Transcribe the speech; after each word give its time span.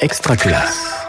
Extraculasse. 0.00 0.99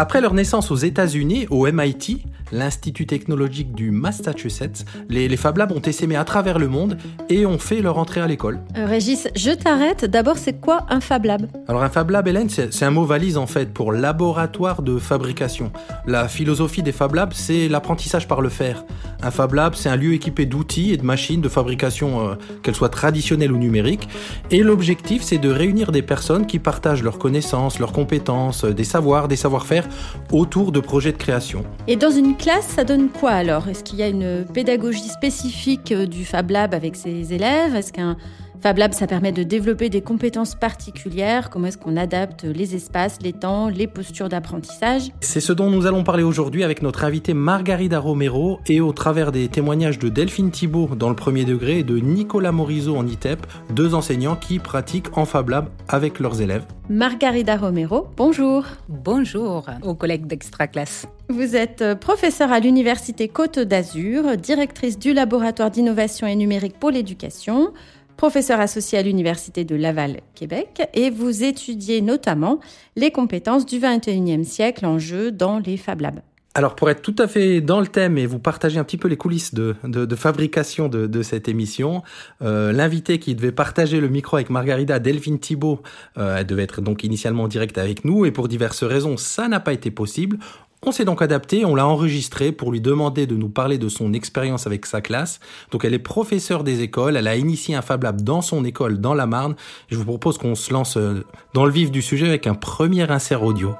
Après 0.00 0.20
leur 0.20 0.32
naissance 0.32 0.70
aux 0.70 0.76
États-Unis, 0.76 1.48
au 1.50 1.66
MIT, 1.66 2.22
l'Institut 2.52 3.04
technologique 3.06 3.74
du 3.74 3.90
Massachusetts, 3.90 4.84
les, 5.08 5.36
Fab 5.36 5.58
Labs 5.58 5.72
ont 5.72 5.82
essaimé 5.82 6.14
à 6.14 6.22
travers 6.22 6.60
le 6.60 6.68
monde 6.68 6.96
et 7.28 7.44
ont 7.46 7.58
fait 7.58 7.82
leur 7.82 7.98
entrée 7.98 8.20
à 8.20 8.28
l'école. 8.28 8.60
Euh, 8.76 8.86
Régis, 8.86 9.26
je 9.34 9.50
t'arrête. 9.50 10.04
D'abord, 10.04 10.38
c'est 10.38 10.60
quoi 10.60 10.86
un 10.88 11.00
Fab 11.00 11.24
Lab? 11.24 11.48
Alors 11.66 11.82
un 11.82 11.88
Fab 11.88 12.10
Lab, 12.10 12.28
Hélène, 12.28 12.48
c'est 12.48 12.84
un 12.84 12.92
mot 12.92 13.06
valise 13.06 13.36
en 13.36 13.48
fait 13.48 13.74
pour 13.74 13.90
laboratoire 13.92 14.82
de 14.82 14.98
fabrication. 14.98 15.72
La 16.06 16.28
philosophie 16.28 16.84
des 16.84 16.92
Fab 16.92 17.14
Labs, 17.14 17.32
c'est 17.32 17.68
l'apprentissage 17.68 18.28
par 18.28 18.40
le 18.40 18.50
faire. 18.50 18.84
Un 19.20 19.32
Fab 19.32 19.52
Lab, 19.54 19.74
c'est 19.74 19.88
un 19.88 19.96
lieu 19.96 20.12
équipé 20.12 20.46
d'outils 20.46 20.92
et 20.92 20.96
de 20.96 21.04
machines 21.04 21.40
de 21.40 21.48
fabrication, 21.48 22.20
euh, 22.20 22.34
qu'elles 22.62 22.76
soient 22.76 22.88
traditionnelles 22.88 23.50
ou 23.50 23.58
numériques. 23.58 24.08
Et 24.52 24.62
l'objectif, 24.62 25.22
c'est 25.22 25.38
de 25.38 25.50
réunir 25.50 25.90
des 25.90 26.02
personnes 26.02 26.46
qui 26.46 26.60
partagent 26.60 27.02
leurs 27.02 27.18
connaissances, 27.18 27.80
leurs 27.80 27.92
compétences, 27.92 28.64
des 28.64 28.84
savoirs, 28.84 29.26
des 29.26 29.34
savoir-faire 29.34 29.87
autour 30.32 30.72
de 30.72 30.80
projets 30.80 31.12
de 31.12 31.16
création. 31.16 31.64
Et 31.86 31.96
dans 31.96 32.10
une 32.10 32.36
classe, 32.36 32.66
ça 32.66 32.84
donne 32.84 33.08
quoi 33.08 33.30
alors? 33.30 33.68
Est-ce 33.68 33.84
qu'il 33.84 33.98
y 33.98 34.02
a 34.02 34.08
une 34.08 34.44
pédagogie 34.44 35.08
spécifique 35.08 35.92
euh, 35.92 36.06
du 36.06 36.24
Fab 36.24 36.50
Lab 36.50 36.74
avec 36.74 36.96
ses 36.96 37.32
élèves? 37.32 37.74
Est-ce 37.74 37.92
qu'un 37.92 38.16
Fab 38.60 38.76
Lab, 38.76 38.92
ça 38.92 39.06
permet 39.06 39.30
de 39.30 39.44
développer 39.44 39.88
des 39.88 40.00
compétences 40.00 40.56
particulières. 40.56 41.48
Comment 41.48 41.68
est-ce 41.68 41.78
qu'on 41.78 41.96
adapte 41.96 42.42
les 42.42 42.74
espaces, 42.74 43.18
les 43.22 43.32
temps, 43.32 43.68
les 43.68 43.86
postures 43.86 44.28
d'apprentissage 44.28 45.12
C'est 45.20 45.40
ce 45.40 45.52
dont 45.52 45.70
nous 45.70 45.86
allons 45.86 46.02
parler 46.02 46.24
aujourd'hui 46.24 46.64
avec 46.64 46.82
notre 46.82 47.04
invitée 47.04 47.34
Margarida 47.34 48.00
Romero 48.00 48.58
et 48.66 48.80
au 48.80 48.92
travers 48.92 49.30
des 49.30 49.46
témoignages 49.46 50.00
de 50.00 50.08
Delphine 50.08 50.50
Thibault 50.50 50.88
dans 50.96 51.08
le 51.08 51.14
premier 51.14 51.44
degré 51.44 51.78
et 51.78 51.84
de 51.84 51.98
Nicolas 51.98 52.50
Morizot 52.50 52.96
en 52.96 53.06
ITEP, 53.06 53.46
deux 53.70 53.94
enseignants 53.94 54.34
qui 54.34 54.58
pratiquent 54.58 55.16
en 55.16 55.24
Fab 55.24 55.50
Lab 55.50 55.68
avec 55.86 56.18
leurs 56.18 56.40
élèves. 56.40 56.64
Margarida 56.90 57.56
Romero, 57.56 58.08
bonjour. 58.16 58.64
Bonjour 58.88 59.66
aux 59.82 59.94
collègues 59.94 60.26
d'Extra 60.26 60.66
Classe. 60.66 61.06
Vous 61.28 61.54
êtes 61.54 61.94
professeure 62.00 62.50
à 62.50 62.58
l'Université 62.58 63.28
Côte 63.28 63.58
d'Azur, 63.58 64.38
directrice 64.38 64.98
du 64.98 65.12
laboratoire 65.12 65.70
d'innovation 65.70 66.26
et 66.26 66.34
numérique 66.34 66.78
pour 66.80 66.90
l'éducation 66.90 67.74
professeur 68.18 68.60
associé 68.60 68.98
à 68.98 69.02
l'Université 69.02 69.64
de 69.64 69.76
Laval, 69.76 70.20
Québec, 70.34 70.82
et 70.92 71.08
vous 71.08 71.44
étudiez 71.44 72.02
notamment 72.02 72.58
les 72.96 73.12
compétences 73.12 73.64
du 73.64 73.78
21e 73.78 74.44
siècle 74.44 74.84
en 74.84 74.98
jeu 74.98 75.30
dans 75.30 75.60
les 75.60 75.78
Fab 75.78 76.02
Labs. 76.02 76.20
Alors 76.54 76.74
pour 76.74 76.90
être 76.90 77.02
tout 77.02 77.14
à 77.18 77.28
fait 77.28 77.60
dans 77.60 77.78
le 77.78 77.86
thème 77.86 78.18
et 78.18 78.26
vous 78.26 78.40
partager 78.40 78.80
un 78.80 78.84
petit 78.84 78.96
peu 78.96 79.06
les 79.06 79.16
coulisses 79.16 79.54
de, 79.54 79.76
fabrication 80.16 80.88
de, 80.88 81.22
cette 81.22 81.46
émission, 81.46 82.02
euh, 82.42 82.72
l'invité 82.72 83.20
qui 83.20 83.36
devait 83.36 83.52
partager 83.52 84.00
le 84.00 84.08
micro 84.08 84.36
avec 84.36 84.50
Margarida, 84.50 84.98
Delphine 84.98 85.38
Thibault, 85.38 85.80
euh, 86.16 86.38
elle 86.38 86.46
devait 86.46 86.64
être 86.64 86.80
donc 86.80 87.04
initialement 87.04 87.44
en 87.44 87.48
direct 87.48 87.78
avec 87.78 88.04
nous 88.04 88.24
et 88.26 88.32
pour 88.32 88.48
diverses 88.48 88.82
raisons 88.82 89.16
ça 89.16 89.46
n'a 89.46 89.60
pas 89.60 89.72
été 89.72 89.92
possible. 89.92 90.38
On 90.86 90.92
s'est 90.92 91.04
donc 91.04 91.22
adapté, 91.22 91.64
on 91.64 91.74
l'a 91.74 91.86
enregistré 91.86 92.52
pour 92.52 92.70
lui 92.70 92.80
demander 92.80 93.26
de 93.26 93.34
nous 93.34 93.48
parler 93.48 93.78
de 93.78 93.88
son 93.88 94.12
expérience 94.12 94.66
avec 94.68 94.86
sa 94.86 95.00
classe. 95.00 95.40
Donc 95.72 95.84
elle 95.84 95.92
est 95.92 95.98
professeure 95.98 96.62
des 96.62 96.82
écoles, 96.82 97.16
elle 97.16 97.26
a 97.26 97.36
initié 97.36 97.74
un 97.74 97.82
Fab 97.82 98.04
Lab 98.04 98.22
dans 98.22 98.42
son 98.42 98.64
école 98.64 99.00
dans 99.00 99.14
la 99.14 99.26
Marne. 99.26 99.56
Je 99.88 99.96
vous 99.96 100.04
propose 100.04 100.38
qu'on 100.38 100.54
se 100.54 100.72
lance 100.72 100.96
euh, 100.96 101.24
dans 101.52 101.64
le 101.64 101.72
vif 101.72 101.90
du 101.90 102.00
sujet 102.00 102.28
avec 102.28 102.46
un 102.46 102.54
premier 102.54 103.10
insert 103.10 103.42
audio. 103.42 103.74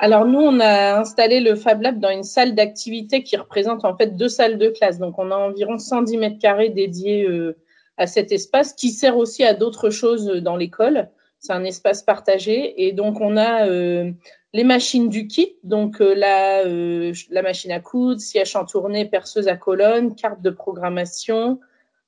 Alors 0.00 0.26
nous, 0.26 0.40
on 0.40 0.60
a 0.60 1.00
installé 1.00 1.40
le 1.40 1.54
Fab 1.54 1.80
Lab 1.80 1.98
dans 1.98 2.10
une 2.10 2.24
salle 2.24 2.54
d'activité 2.54 3.22
qui 3.22 3.36
représente 3.38 3.84
en 3.86 3.96
fait 3.96 4.14
deux 4.14 4.28
salles 4.28 4.58
de 4.58 4.68
classe. 4.68 4.98
Donc 4.98 5.18
on 5.18 5.30
a 5.30 5.36
environ 5.36 5.78
110 5.78 6.18
mètres 6.18 6.38
carrés 6.38 6.68
dédiés 6.68 7.24
euh, 7.26 7.56
à 7.96 8.06
cet 8.06 8.32
espace 8.32 8.74
qui 8.74 8.90
sert 8.90 9.16
aussi 9.16 9.44
à 9.44 9.54
d'autres 9.54 9.88
choses 9.88 10.26
dans 10.26 10.56
l'école. 10.56 11.08
C'est 11.38 11.54
un 11.54 11.64
espace 11.64 12.02
partagé 12.02 12.86
et 12.86 12.92
donc 12.92 13.20
on 13.20 13.36
a 13.38 13.66
euh, 13.66 14.12
les 14.52 14.64
machines 14.64 15.08
du 15.08 15.26
kit, 15.26 15.56
donc 15.62 16.00
euh, 16.00 16.14
la, 16.14 16.64
euh, 16.66 17.12
la 17.30 17.42
machine 17.42 17.72
à 17.72 17.80
coudre, 17.80 18.20
siège 18.20 18.54
en 18.54 18.64
tournée, 18.64 19.06
perceuse 19.06 19.48
à 19.48 19.56
colonne, 19.56 20.14
carte 20.14 20.42
de 20.42 20.50
programmation, 20.50 21.58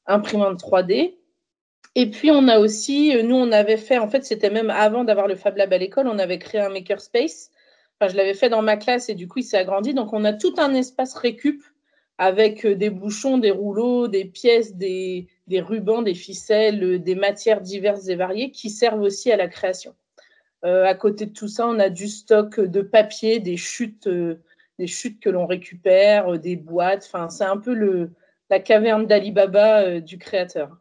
imprimante 0.06 0.60
3D. 0.60 1.16
Et 1.94 2.10
puis 2.10 2.30
on 2.30 2.48
a 2.48 2.58
aussi, 2.58 3.16
euh, 3.16 3.22
nous 3.22 3.36
on 3.36 3.50
avait 3.52 3.78
fait, 3.78 3.98
en 3.98 4.08
fait 4.08 4.24
c'était 4.24 4.50
même 4.50 4.70
avant 4.70 5.04
d'avoir 5.04 5.26
le 5.26 5.36
Fab 5.36 5.56
Lab 5.56 5.72
à 5.72 5.78
l'école, 5.78 6.08
on 6.08 6.18
avait 6.18 6.38
créé 6.38 6.60
un 6.60 6.68
makerspace. 6.68 7.50
Enfin, 7.98 8.12
je 8.12 8.16
l'avais 8.16 8.34
fait 8.34 8.48
dans 8.48 8.62
ma 8.62 8.76
classe 8.76 9.08
et 9.08 9.14
du 9.14 9.28
coup 9.28 9.38
il 9.38 9.44
s'est 9.44 9.56
agrandi. 9.56 9.94
Donc 9.94 10.12
on 10.12 10.24
a 10.24 10.32
tout 10.32 10.54
un 10.58 10.74
espace 10.74 11.14
récup 11.14 11.62
avec 12.18 12.66
des 12.66 12.90
bouchons, 12.90 13.38
des 13.38 13.50
rouleaux, 13.50 14.08
des 14.08 14.24
pièces, 14.24 14.74
des 14.76 15.28
rubans, 15.50 16.02
des 16.02 16.14
ficelles, 16.14 17.02
des 17.02 17.14
matières 17.14 17.60
diverses 17.60 18.08
et 18.08 18.16
variées 18.16 18.50
qui 18.50 18.70
servent 18.70 19.02
aussi 19.02 19.32
à 19.32 19.36
la 19.36 19.48
création. 19.48 19.94
Euh, 20.64 20.84
à 20.84 20.94
côté 20.94 21.26
de 21.26 21.32
tout 21.32 21.48
ça, 21.48 21.66
on 21.66 21.78
a 21.78 21.90
du 21.90 22.08
stock 22.08 22.58
de 22.58 22.80
papier, 22.80 23.38
des 23.38 23.56
chutes, 23.56 24.06
euh, 24.06 24.42
des 24.78 24.86
chutes 24.86 25.20
que 25.20 25.28
l'on 25.28 25.46
récupère, 25.46 26.34
euh, 26.34 26.38
des 26.38 26.56
boîtes. 26.56 27.04
Enfin, 27.06 27.28
c'est 27.28 27.44
un 27.44 27.58
peu 27.58 28.08
la 28.50 28.60
caverne 28.60 29.06
d'Alibaba 29.06 30.00
du 30.00 30.18
créateur. 30.18 30.78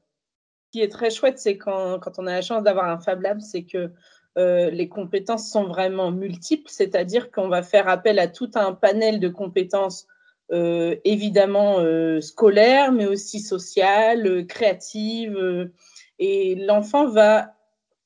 Ce 0.67 0.71
qui 0.71 0.81
est 0.81 0.91
très 0.91 1.09
chouette, 1.09 1.37
c'est 1.37 1.57
quand, 1.57 1.99
quand 1.99 2.17
on 2.17 2.27
a 2.27 2.31
la 2.31 2.41
chance 2.41 2.63
d'avoir 2.63 2.89
un 2.89 2.99
Fab 2.99 3.21
Lab, 3.21 3.41
c'est 3.41 3.63
que 3.63 3.91
les 4.35 4.89
compétences 4.89 5.51
sont 5.51 5.65
vraiment 5.65 6.11
multiples, 6.11 6.67
c'est-à-dire 6.67 7.29
qu'on 7.29 7.49
va 7.49 7.61
faire 7.61 7.87
appel 7.87 8.17
à 8.17 8.27
tout 8.27 8.49
un 8.55 8.73
panel 8.73 9.19
de 9.19 9.29
compétences 9.29 10.07
évidemment 10.49 11.77
scolaires, 12.19 12.91
mais 12.91 13.05
aussi 13.05 13.39
sociales, 13.39 14.47
créatives. 14.47 15.69
et 16.17 16.55
l'enfant 16.55 17.07
va 17.07 17.53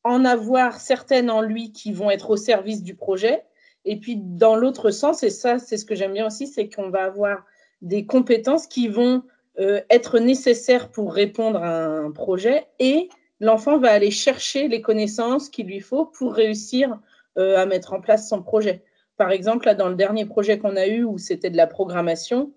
en 0.07 0.25
avoir 0.25 0.79
certaines 0.79 1.29
en 1.29 1.41
lui 1.41 1.71
qui 1.71 1.91
vont 1.91 2.09
être 2.09 2.29
au 2.29 2.37
service 2.37 2.83
du 2.83 2.95
projet. 2.95 3.43
Et 3.85 3.99
puis, 3.99 4.17
dans 4.17 4.55
l'autre 4.55 4.91
sens, 4.91 5.23
et 5.23 5.29
ça, 5.29 5.59
c'est 5.59 5.77
ce 5.77 5.85
que 5.85 5.95
j'aime 5.95 6.13
bien 6.13 6.27
aussi, 6.27 6.47
c'est 6.47 6.69
qu'on 6.69 6.89
va 6.89 7.03
avoir 7.03 7.45
des 7.81 8.05
compétences 8.05 8.67
qui 8.67 8.87
vont 8.87 9.23
euh, 9.59 9.81
être 9.89 10.19
nécessaires 10.19 10.89
pour 10.89 11.13
répondre 11.13 11.63
à 11.63 11.85
un 11.85 12.11
projet 12.11 12.67
et 12.79 13.09
l'enfant 13.39 13.77
va 13.77 13.91
aller 13.91 14.11
chercher 14.11 14.67
les 14.67 14.81
connaissances 14.81 15.49
qu'il 15.49 15.67
lui 15.67 15.79
faut 15.79 16.05
pour 16.05 16.33
réussir 16.33 16.99
euh, 17.37 17.57
à 17.57 17.65
mettre 17.65 17.93
en 17.93 18.01
place 18.01 18.29
son 18.29 18.41
projet. 18.41 18.83
Par 19.15 19.31
exemple, 19.31 19.65
là, 19.65 19.73
dans 19.73 19.89
le 19.89 19.95
dernier 19.95 20.25
projet 20.25 20.59
qu'on 20.59 20.75
a 20.75 20.85
eu 20.85 21.03
où 21.03 21.17
c'était 21.17 21.49
de 21.49 21.57
la 21.57 21.65
programmation, 21.65 22.51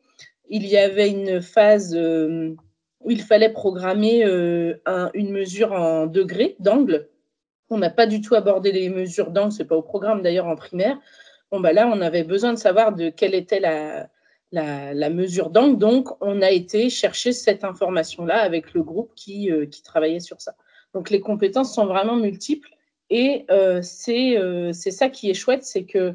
il 0.48 0.66
y 0.66 0.76
avait 0.76 1.08
une 1.08 1.40
phase 1.40 1.94
euh, 1.94 2.54
où 3.02 3.10
il 3.10 3.22
fallait 3.22 3.52
programmer 3.52 4.22
une 5.14 5.30
mesure 5.30 5.72
en 5.72 6.06
degrés 6.06 6.56
d'angle 6.58 7.08
on 7.70 7.78
n'a 7.78 7.90
pas 7.90 8.06
du 8.06 8.20
tout 8.20 8.34
abordé 8.34 8.72
les 8.72 8.88
mesures 8.90 9.30
d'angle, 9.30 9.52
c'est 9.52 9.64
pas 9.64 9.76
au 9.76 9.82
programme 9.82 10.22
d'ailleurs 10.22 10.46
en 10.46 10.56
primaire. 10.56 10.98
Bon, 11.50 11.60
bah 11.60 11.72
là, 11.72 11.88
on 11.92 12.00
avait 12.00 12.24
besoin 12.24 12.52
de 12.52 12.58
savoir 12.58 12.92
de 12.92 13.08
quelle 13.08 13.34
était 13.34 13.60
la, 13.60 15.10
mesure 15.10 15.50
d'angle. 15.50 15.78
Donc, 15.78 16.08
on 16.20 16.42
a 16.42 16.50
été 16.50 16.90
chercher 16.90 17.32
cette 17.32 17.64
information-là 17.64 18.40
avec 18.40 18.74
le 18.74 18.82
groupe 18.82 19.12
qui, 19.14 19.50
euh, 19.50 19.66
travaillait 19.84 20.20
sur 20.20 20.40
ça. 20.40 20.54
Donc, 20.94 21.10
les 21.10 21.20
compétences 21.20 21.74
sont 21.74 21.86
vraiment 21.86 22.16
multiples 22.16 22.70
et 23.10 23.46
euh, 23.50 23.82
euh, 24.08 24.72
c'est 24.72 24.90
ça 24.90 25.08
qui 25.08 25.30
est 25.30 25.34
chouette, 25.34 25.64
c'est 25.64 25.84
que 25.84 26.14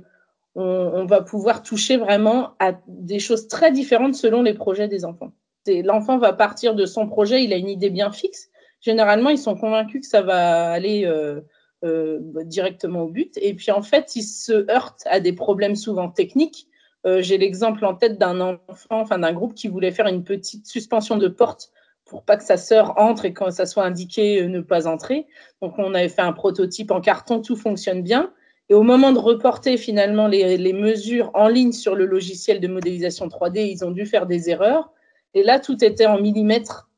on, 0.57 1.05
va 1.05 1.21
pouvoir 1.21 1.63
toucher 1.63 1.97
vraiment 1.97 2.53
à 2.59 2.79
des 2.87 3.19
choses 3.19 3.49
très 3.49 3.73
différentes 3.73 4.15
selon 4.15 4.41
les 4.41 4.53
projets 4.53 4.87
des 4.87 5.03
enfants. 5.03 5.33
L'enfant 5.67 6.17
va 6.17 6.31
partir 6.31 6.75
de 6.75 6.85
son 6.85 7.07
projet, 7.07 7.43
il 7.43 7.51
a 7.51 7.57
une 7.57 7.67
idée 7.67 7.89
bien 7.89 8.09
fixe, 8.09 8.49
généralement, 8.85 9.31
ils 9.31 9.39
sont 9.39 9.55
convaincus 9.55 10.01
que 10.01 10.07
ça 10.07 10.21
va 10.21 10.69
aller 10.69 11.05
euh, 11.05 11.41
euh, 11.83 12.19
directement 12.43 13.01
au 13.01 13.09
but. 13.09 13.33
Et 13.41 13.55
puis, 13.55 13.71
en 13.71 13.81
fait, 13.81 14.15
ils 14.15 14.23
se 14.23 14.71
heurtent 14.71 15.03
à 15.07 15.19
des 15.19 15.33
problèmes 15.33 15.75
souvent 15.75 16.09
techniques. 16.09 16.67
Euh, 17.07 17.21
j'ai 17.21 17.37
l'exemple 17.37 17.83
en 17.83 17.95
tête 17.95 18.19
d'un 18.19 18.39
enfant, 18.39 18.99
enfin 19.01 19.17
d'un 19.17 19.33
groupe 19.33 19.55
qui 19.55 19.67
voulait 19.67 19.91
faire 19.91 20.07
une 20.07 20.23
petite 20.23 20.67
suspension 20.67 21.17
de 21.17 21.27
porte 21.27 21.71
pour 22.05 22.23
pas 22.23 22.37
que 22.37 22.43
sa 22.43 22.57
sœur 22.57 22.99
entre 22.99 23.25
et 23.25 23.33
quand 23.33 23.49
ça 23.49 23.65
soit 23.65 23.83
indiqué 23.83 24.45
ne 24.47 24.61
pas 24.61 24.87
entrer. 24.87 25.25
Donc, 25.63 25.73
on 25.79 25.95
avait 25.95 26.09
fait 26.09 26.21
un 26.21 26.33
prototype 26.33 26.91
en 26.91 27.01
carton, 27.01 27.41
tout 27.41 27.55
fonctionne 27.55 28.03
bien. 28.03 28.31
Et 28.69 28.75
au 28.75 28.83
moment 28.83 29.11
de 29.11 29.19
reporter 29.19 29.77
finalement 29.77 30.27
les, 30.27 30.57
les, 30.57 30.73
mesures 30.73 31.29
en 31.35 31.47
ligne 31.47 31.71
sur 31.71 31.95
le 31.95 32.05
logiciel 32.05 32.59
de 32.59 32.67
modélisation 32.67 33.27
3D, 33.27 33.67
ils 33.67 33.85
ont 33.85 33.91
dû 33.91 34.05
faire 34.05 34.25
des 34.27 34.49
erreurs. 34.49 34.91
Et 35.35 35.43
là, 35.43 35.59
tout 35.59 35.83
était 35.83 36.07
en 36.07 36.19
millimètres 36.19 36.89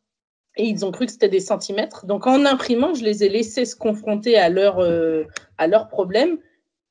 et 0.58 0.66
ils 0.66 0.86
ont 0.86 0.92
cru 0.92 1.06
que 1.06 1.12
c'était 1.12 1.30
des 1.30 1.40
centimètres. 1.40 2.06
Donc 2.06 2.28
en 2.28 2.46
imprimant, 2.46 2.94
je 2.94 3.04
les 3.04 3.24
ai 3.24 3.30
laissés 3.30 3.66
se 3.66 3.76
confronter 3.76 4.38
à 4.38 4.50
leur, 4.50 4.80
euh, 4.80 5.24
à 5.58 5.68
leur 5.68 5.88
problème. 5.88 6.38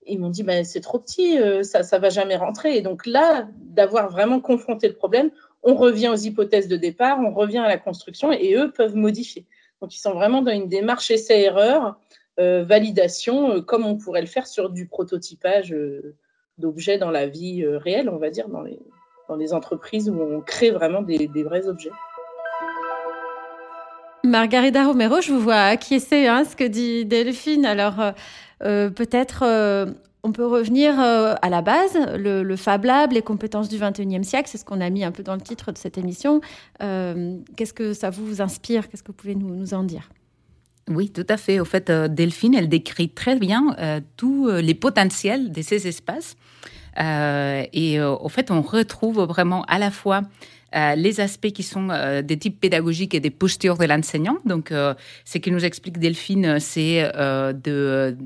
Ils 0.07 0.21
m'ont 0.21 0.31
dit, 0.31 0.45
ben, 0.45 0.65
c'est 0.65 0.81
trop 0.81 1.01
petit, 1.01 1.39
euh, 1.39 1.65
ça 1.65 1.81
ne 1.81 2.01
va 2.01 2.09
jamais 2.11 2.37
rentrer. 2.37 2.77
Et 2.77 2.81
donc 2.81 3.07
là, 3.07 3.49
d'avoir 3.57 4.09
vraiment 4.09 4.41
confronté 4.41 4.87
le 4.87 4.95
problème, 4.95 5.31
on 5.65 5.75
revient 5.75 6.09
aux 6.09 6.17
hypothèses 6.17 6.69
de 6.69 6.77
départ, 6.77 7.19
on 7.19 7.35
revient 7.35 7.59
à 7.59 7.67
la 7.67 7.77
construction 7.77 8.31
et 8.31 8.55
eux 8.55 8.71
peuvent 8.71 8.95
modifier. 8.95 9.47
Donc 9.83 9.95
ils 9.95 10.01
sont 10.01 10.15
vraiment 10.15 10.43
dans 10.43 10.53
une 10.53 10.69
démarche 10.69 11.11
essai-erreur, 11.11 11.99
euh, 12.39 12.63
validation, 12.63 13.61
comme 13.63 13.85
on 13.85 13.97
pourrait 13.97 14.21
le 14.21 14.29
faire 14.29 14.47
sur 14.47 14.71
du 14.71 14.87
prototypage 14.87 15.75
d'objets 16.57 16.99
dans 16.99 17.11
la 17.11 17.27
vie 17.27 17.67
réelle, 17.67 18.09
on 18.09 18.19
va 18.19 18.31
dire, 18.31 18.49
dans 18.49 18.63
les, 18.63 18.79
dans 19.29 19.37
les 19.37 19.53
entreprises 19.53 20.09
où 20.09 20.21
on 20.21 20.41
crée 20.41 20.71
vraiment 20.71 21.03
des, 21.03 21.27
des 21.27 21.43
vrais 21.43 21.67
objets. 21.67 21.91
Margarida 24.27 24.85
Romero, 24.85 25.21
je 25.21 25.33
vous 25.33 25.41
vois 25.41 25.63
acquiescer 25.63 26.27
hein, 26.27 26.45
ce 26.45 26.57
que 26.57 26.65
dit 26.65 27.05
Delphine. 27.05 27.65
Alors, 27.65 28.01
euh, 28.01 28.13
euh, 28.65 28.91
peut-être 28.91 29.45
euh, 29.47 29.87
on 30.25 30.33
peut 30.33 30.45
revenir 30.45 30.99
à 30.99 31.49
la 31.49 31.63
base, 31.63 31.97
le, 32.17 32.57
Fab 32.57 32.85
Lab, 32.85 33.13
les 33.13 33.23
compétences 33.23 33.69
du 33.69 33.77
21e 33.79 34.25
siècle, 34.25 34.49
c'est 34.51 34.59
ce 34.59 34.65
qu'on 34.65 34.81
a 34.81 34.91
mis 34.91 35.05
un 35.05 35.13
peu 35.13 35.23
dans 35.23 35.37
le 35.37 35.41
titre 35.41 35.71
de 35.71 35.79
cette 35.79 35.99
émission. 35.99 36.41
Qu'est-ce 36.81 37.73
que 37.73 37.93
ça 37.93 38.11
vous 38.11 38.43
inspire? 38.43 38.89
Qu'est-ce 38.89 39.05
que 39.05 39.09
vous 39.09 39.13
pouvez 39.13 39.37
nous, 39.37 39.73
en 39.73 39.85
dire? 39.85 40.11
Oui, 40.89 41.11
tout 41.11 41.27
à 41.29 41.37
fait. 41.37 41.61
Au 41.61 41.65
fait, 41.65 41.93
Delphine, 41.93 42.57
elle 42.57 42.69
décrit 42.69 43.09
très 43.09 43.37
bien 43.37 43.77
tous 44.17 44.49
les 44.51 44.75
potentiels 44.75 45.53
de 45.53 45.63
ces 45.63 45.87
espaces. 45.87 46.35
et 46.99 48.01
au 48.03 48.29
fait, 48.29 48.51
on 48.51 48.63
retrouve 48.63 49.21
vraiment 49.21 49.63
à 49.69 49.79
la 49.79 49.93
fois 49.93 50.23
les 50.97 51.21
aspects 51.21 51.53
qui 51.53 51.63
sont 51.63 51.89
euh, 51.91 52.23
des 52.23 52.37
types 52.37 52.61
pédagogiques 52.61 53.15
et 53.15 53.21
des 53.21 53.31
postures 53.31 53.79
de 53.79 53.85
l'enseignant. 53.87 54.39
Donc, 54.45 54.73
euh, 54.73 54.95
ce 55.25 55.39
que 55.39 55.51
nous 55.51 55.65
explique 55.65 55.99
Delphine, 55.99 56.59
c'est 56.61 57.11
de, 57.13 58.17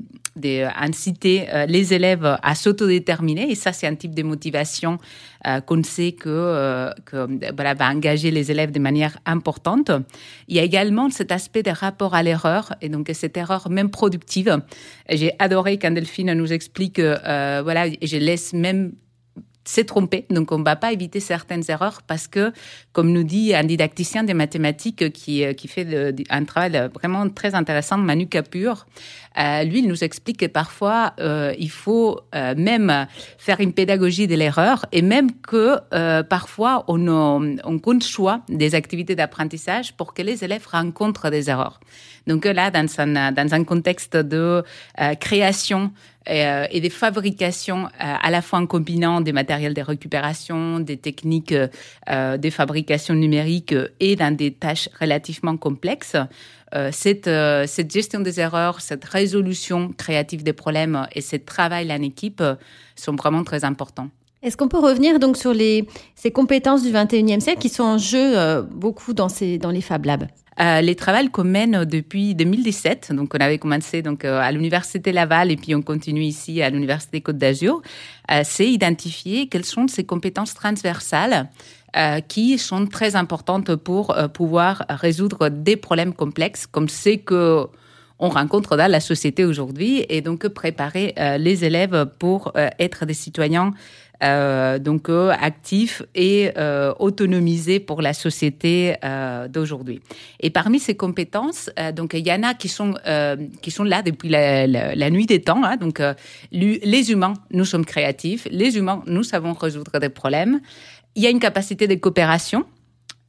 inciter 0.75 1.47
les 1.67 1.93
élèves 1.93 2.37
à 2.41 2.55
s'autodéterminer. 2.55 3.49
Et 3.51 3.55
ça, 3.55 3.71
c'est 3.73 3.87
un 3.87 3.95
type 3.95 4.15
de 4.15 4.23
motivation 4.23 4.97
qu'on 5.65 5.83
sait 5.83 6.13
que, 6.13 6.91
va 7.11 7.89
engager 7.89 8.31
les 8.31 8.51
élèves 8.51 8.71
de 8.71 8.79
manière 8.79 9.17
importante. 9.25 9.91
Il 10.47 10.55
y 10.55 10.59
a 10.59 10.63
également 10.63 11.09
cet 11.09 11.31
aspect 11.31 11.63
des 11.63 11.71
rapports 11.71 12.15
à 12.15 12.23
l'erreur 12.23 12.73
et 12.81 12.89
donc 12.89 13.09
cette 13.13 13.37
erreur 13.37 13.69
même 13.69 13.89
productive. 13.89 14.61
J'ai 15.09 15.33
adoré 15.39 15.77
quand 15.77 15.91
Delphine 15.91 16.33
nous 16.33 16.53
explique, 16.53 16.99
voilà, 16.99 17.87
je 18.01 18.17
laisse 18.17 18.53
même 18.53 18.93
s'est 19.63 19.83
trompé. 19.83 20.25
Donc, 20.29 20.51
on 20.51 20.59
ne 20.59 20.63
va 20.63 20.75
pas 20.75 20.91
éviter 20.91 21.19
certaines 21.19 21.63
erreurs 21.67 22.01
parce 22.01 22.27
que, 22.27 22.51
comme 22.93 23.11
nous 23.11 23.23
dit 23.23 23.53
un 23.53 23.63
didacticien 23.63 24.23
des 24.23 24.33
mathématiques 24.33 25.11
qui, 25.11 25.43
euh, 25.43 25.53
qui 25.53 25.67
fait 25.67 26.15
un 26.29 26.45
travail 26.45 26.89
vraiment 26.93 27.29
très 27.29 27.53
intéressant, 27.53 27.97
Manu 27.97 28.27
Capur, 28.27 28.87
euh, 29.37 29.63
lui, 29.63 29.79
il 29.79 29.87
nous 29.87 30.03
explique 30.03 30.37
que 30.37 30.45
parfois, 30.47 31.13
euh, 31.19 31.53
il 31.57 31.69
faut 31.69 32.19
même 32.33 33.07
faire 33.37 33.59
une 33.59 33.73
pédagogie 33.73 34.27
de 34.27 34.35
l'erreur 34.35 34.85
et 34.91 35.01
même 35.01 35.31
que 35.41 35.77
parfois, 36.23 36.83
on, 36.87 37.07
on 37.63 37.99
choix 38.01 38.41
des 38.49 38.73
activités 38.75 39.15
d'apprentissage 39.15 39.93
pour 39.93 40.13
que 40.13 40.21
les 40.21 40.43
élèves 40.43 40.65
rencontrent 40.65 41.29
des 41.29 41.49
erreurs. 41.49 41.79
Donc 42.27 42.45
là, 42.45 42.71
dans 42.71 42.87
un, 42.99 43.31
dans 43.31 43.53
un 43.53 43.63
contexte 43.63 44.15
de 44.15 44.63
création 45.19 45.91
euh, 46.29 46.67
et, 46.69 46.81
des 46.81 46.89
fabrications 46.91 47.85
euh, 47.85 47.89
à 47.99 48.29
la 48.29 48.41
fois 48.41 48.59
en 48.59 48.67
combinant 48.67 49.21
des 49.21 49.33
matériels 49.33 49.73
de 49.73 49.81
récupération, 49.81 50.79
des 50.79 50.97
techniques 50.97 51.53
euh, 52.09 52.37
de 52.37 52.49
fabrication 52.51 53.15
numérique 53.15 53.73
et 53.99 54.15
dans 54.15 54.35
des 54.35 54.51
tâches 54.51 54.89
relativement 54.99 55.57
complexes. 55.57 56.15
cette, 56.91 57.29
cette 57.67 57.91
gestion 57.91 58.21
des 58.21 58.39
erreurs, 58.39 58.79
cette 58.79 59.03
résolution 59.03 59.91
créative 59.97 60.41
des 60.43 60.53
problèmes 60.53 61.05
et 61.13 61.21
ce 61.21 61.35
travail 61.35 61.91
en 61.91 62.01
équipe 62.01 62.41
sont 62.95 63.15
vraiment 63.15 63.43
très 63.43 63.65
importants. 63.65 64.09
Est-ce 64.41 64.55
qu'on 64.55 64.69
peut 64.69 64.79
revenir 64.79 65.19
donc 65.19 65.35
sur 65.35 65.53
les, 65.53 65.85
ces 66.15 66.31
compétences 66.31 66.81
du 66.83 66.91
21e 66.91 67.41
siècle 67.41 67.59
qui 67.59 67.69
sont 67.69 67.83
en 67.83 67.97
jeu 67.97 68.61
beaucoup 68.71 69.13
dans, 69.13 69.27
ces, 69.27 69.57
dans 69.57 69.69
les 69.69 69.81
Fab 69.81 70.05
Labs? 70.05 70.27
Euh, 70.59 70.81
les 70.81 70.95
travaux 70.95 71.29
qu'on 71.29 71.45
mène 71.45 71.85
depuis 71.85 72.35
2017, 72.35 73.13
donc 73.13 73.33
on 73.33 73.39
avait 73.39 73.57
commencé 73.57 74.01
donc 74.01 74.25
euh, 74.25 74.39
à 74.39 74.51
l'université 74.51 75.13
Laval 75.13 75.49
et 75.49 75.55
puis 75.55 75.73
on 75.75 75.81
continue 75.81 76.23
ici 76.23 76.61
à 76.61 76.69
l'université 76.69 77.21
Côte 77.21 77.37
d'Azur, 77.37 77.81
euh, 78.29 78.41
c'est 78.43 78.67
identifier 78.67 79.47
quelles 79.47 79.65
sont 79.65 79.87
ces 79.87 80.03
compétences 80.03 80.53
transversales 80.53 81.49
qui 82.29 82.57
sont 82.57 82.87
très 82.87 83.17
importantes 83.17 83.75
pour 83.75 84.15
pouvoir 84.33 84.85
résoudre 84.87 85.49
des 85.49 85.75
problèmes 85.75 86.13
complexes 86.13 86.65
comme 86.65 86.87
c'est 86.87 87.17
que 87.17 87.67
on 88.17 88.29
rencontre 88.29 88.77
dans 88.77 88.89
la 88.89 89.01
société 89.01 89.43
aujourd'hui 89.43 90.05
et 90.07 90.21
donc 90.21 90.47
préparer 90.47 91.13
les 91.37 91.65
élèves 91.65 92.05
pour 92.17 92.53
être 92.55 93.05
des 93.05 93.13
citoyens 93.13 93.73
donc 94.21 95.09
euh, 95.09 95.31
actifs 95.39 96.03
et 96.13 96.51
euh, 96.57 96.93
autonomisés 96.99 97.79
pour 97.79 98.01
la 98.01 98.13
société 98.13 98.95
euh, 99.03 99.47
d'aujourd'hui. 99.47 100.01
Et 100.39 100.49
parmi 100.49 100.79
ces 100.79 100.95
compétences, 100.95 101.71
euh, 101.79 101.91
donc 101.91 102.13
il 102.13 102.25
y 102.25 102.31
en 102.31 102.43
a 102.43 102.53
qui 102.53 102.67
sont 102.67 102.93
qui 103.61 103.71
sont 103.71 103.83
là 103.83 104.01
depuis 104.01 104.29
la, 104.29 105.09
nuit 105.09 105.25
des 105.25 105.41
temps. 105.41 105.63
Hein, 105.63 105.77
donc 105.77 106.01
les 106.51 107.11
humains, 107.11 107.33
nous 107.51 107.65
sommes 107.65 107.85
créatifs. 107.85 108.47
Les 108.51 108.77
humains, 108.77 109.03
nous 109.07 109.23
savons 109.23 109.53
résoudre 109.53 109.99
des 109.99 110.09
problèmes. 110.09 110.59
Il 111.15 111.23
y 111.23 111.27
a 111.27 111.29
une 111.29 111.39
capacité 111.39 111.87
de 111.87 111.95
coopération. 111.95 112.65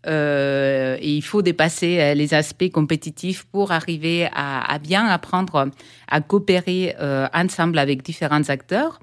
Euh, 0.07 0.97
il 1.01 1.23
faut 1.23 1.43
dépasser 1.43 2.15
les 2.15 2.35
aspects 2.35 2.71
compétitifs 2.71 3.45
pour 3.45 3.71
arriver 3.71 4.29
à, 4.35 4.79
bien 4.79 5.07
apprendre 5.07 5.69
à 6.09 6.21
coopérer 6.21 6.97
euh, 7.01 7.29
ensemble 7.33 7.79
avec 7.79 8.03
différents 8.03 8.49
acteurs 8.49 8.99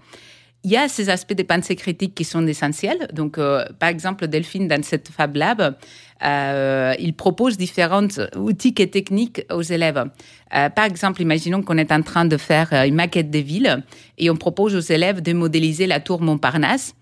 il 0.64 0.72
y 0.72 0.78
a 0.78 0.88
ces 0.90 1.10
aspects 1.10 1.34
de 1.34 1.44
pensée 1.44 1.76
critique 1.76 2.14
qui 2.14 2.26
sont 2.26 2.46
essentiels. 2.46 3.08
Donc, 3.14 3.38
euh, 3.38 3.66
par 3.80 3.90
exemple, 3.90 4.28
Delphine, 4.28 4.68
dans 4.68 4.84
cette 4.84 5.08
Fab 5.10 5.36
Lab, 5.36 5.76
euh, 6.24 6.94
il 7.00 7.14
propose 7.14 7.58
différents 7.58 8.08
outils 8.36 8.76
et 8.78 8.90
techniques 8.90 9.46
aux 9.52 9.62
élèves. 9.62 10.04
Euh, 10.56 10.70
par 10.70 10.86
exemple, 10.86 11.22
imaginons 11.22 11.62
qu'on 11.62 11.78
est 11.78 11.92
en 11.92 12.02
train 12.02 12.26
de 12.26 12.36
faire 12.36 12.74
une 12.74 12.96
maquette 12.96 13.32
de 13.32 13.40
ville 13.40 13.84
et 14.18 14.30
on 14.30 14.36
propose 14.36 14.76
aux 14.76 14.94
élèves 14.94 15.22
de 15.22 15.32
modéliser 15.32 15.88
la 15.88 16.02
tour 16.02 16.22
Montparnasse. 16.22 16.94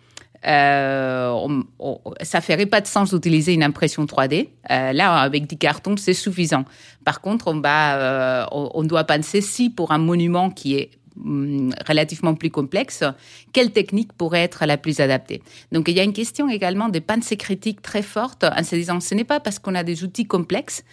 Euh, 0.46 1.32
on, 1.80 2.00
ça 2.22 2.42
ferait 2.42 2.68
pas 2.68 2.80
de 2.80 2.86
sens 2.86 3.12
d'utiliser 3.12 3.54
une 3.54 3.64
impression 3.64 4.06
3D. 4.06 4.50
Euh, 4.70 4.94
là, 4.94 5.16
avec 5.16 5.48
des 5.48 5.56
cartons, 5.56 5.98
c'est 5.98 6.14
suffisant. 6.14 6.64
Par 7.04 7.22
contre, 7.22 7.48
on 7.48 7.60
va, 7.60 8.48
on, 8.52 8.70
on 8.76 8.84
doit 8.84 9.04
penser 9.04 9.42
si 9.42 9.72
pour 9.72 9.92
un 9.92 9.98
monument 9.98 10.52
qui 10.52 10.76
est 10.76 10.92
relativement 11.88 12.36
plus 12.36 12.52
complexe, 12.52 13.04
quelle 13.54 13.72
technique 13.72 14.14
pourrait 14.14 14.44
être 14.44 14.66
la 14.66 14.78
plus 14.78 15.00
adaptée 15.00 15.42
Donc 15.72 15.88
il 15.88 15.96
y 15.96 16.00
a 16.00 16.04
une 16.04 16.14
question 16.14 16.50
également 16.50 16.90
de 16.90 17.00
pensée 17.00 17.38
critique 17.38 17.82
très 17.82 18.02
forte 18.02 18.44
en 18.44 18.64
se 18.64 18.76
disant 18.76 19.00
ce 19.00 19.16
n'est 19.16 19.24
pas 19.24 19.40
parce 19.40 19.60
qu'on 19.60 19.76
a 19.76 19.84
des 19.84 20.04
outils 20.04 20.26
complexes 20.26 20.84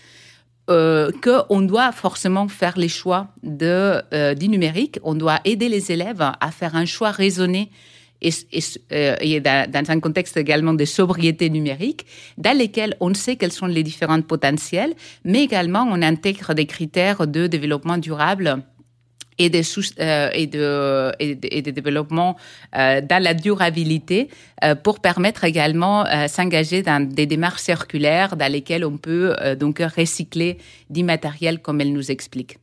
euh, 0.71 1.11
qu'on 1.23 1.61
doit 1.61 1.93
forcément 1.93 2.49
faire 2.49 2.79
les 2.79 2.88
choix 2.88 3.29
de, 3.43 4.00
euh, 4.15 4.35
du 4.35 4.49
numérique. 4.49 4.99
On 5.03 5.15
doit 5.15 5.41
aider 5.44 5.69
les 5.69 5.93
élèves 5.93 6.23
à 6.23 6.50
faire 6.50 6.75
un 6.75 6.87
choix 6.87 7.11
raisonné 7.11 7.71
et, 8.23 8.31
euh, 8.93 9.41
dans, 9.41 9.71
dans, 9.71 9.91
un 9.91 10.00
contexte 10.00 10.38
également 10.38 10.73
de 10.73 10.87
sobriété 10.87 11.50
numérique, 11.50 12.06
dans 12.38 12.56
lesquels 12.56 12.97
on 13.00 13.12
sait 13.12 13.37
quels 13.37 13.53
sont 13.53 13.67
les 13.67 13.82
différents 13.82 14.23
potentiels, 14.23 14.94
mais 15.25 15.44
également 15.44 15.87
on 15.87 16.00
intègre 16.00 16.55
des 16.55 16.65
critères 16.65 17.26
de 17.26 17.47
développement 17.47 17.99
durable 17.99 18.62
et 19.38 19.50
de, 19.50 19.61
euh, 20.00 20.30
et 20.33 20.47
de, 20.47 21.12
et 21.18 21.35
de, 21.35 21.49
et 21.50 21.62
développement 21.62 22.37
euh, 22.76 23.00
dans 23.00 23.23
la 23.23 23.35
durabilité 23.35 24.28
euh, 24.62 24.75
pour 24.75 25.00
permettre 25.00 25.44
également 25.44 26.06
euh, 26.06 26.28
s'engager 26.28 26.83
dans 26.83 27.06
des 27.06 27.26
démarches 27.26 27.62
circulaires 27.62 28.37
dans 28.37 28.50
lesquelles 28.50 28.85
on 28.85 28.97
peut 28.97 29.35
donc 29.59 29.80
recycler 29.97 30.59
d'immatériel 30.90 31.61
comme 31.61 31.80
elle 31.80 31.92
nous 31.92 32.11
explique. 32.11 32.59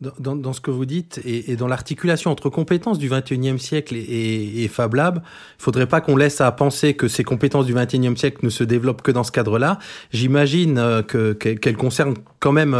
Dans, 0.00 0.36
dans, 0.36 0.52
ce 0.52 0.60
que 0.60 0.70
vous 0.70 0.86
dites 0.86 1.20
et, 1.24 1.56
dans 1.56 1.66
l'articulation 1.66 2.30
entre 2.30 2.50
compétences 2.50 3.00
du 3.00 3.10
21e 3.10 3.58
siècle 3.58 3.96
et, 3.96 4.62
et 4.62 4.68
Fab 4.68 4.94
Lab, 4.94 5.22
il 5.58 5.62
faudrait 5.62 5.88
pas 5.88 6.00
qu'on 6.00 6.16
laisse 6.16 6.40
à 6.40 6.52
penser 6.52 6.94
que 6.94 7.08
ces 7.08 7.24
compétences 7.24 7.66
du 7.66 7.74
21e 7.74 8.14
siècle 8.14 8.38
ne 8.44 8.48
se 8.48 8.62
développent 8.62 9.02
que 9.02 9.10
dans 9.10 9.24
ce 9.24 9.32
cadre-là. 9.32 9.80
J'imagine 10.12 11.02
que 11.08 11.32
qu'elles 11.32 11.76
concernent 11.76 12.14
quand 12.38 12.52
même 12.52 12.76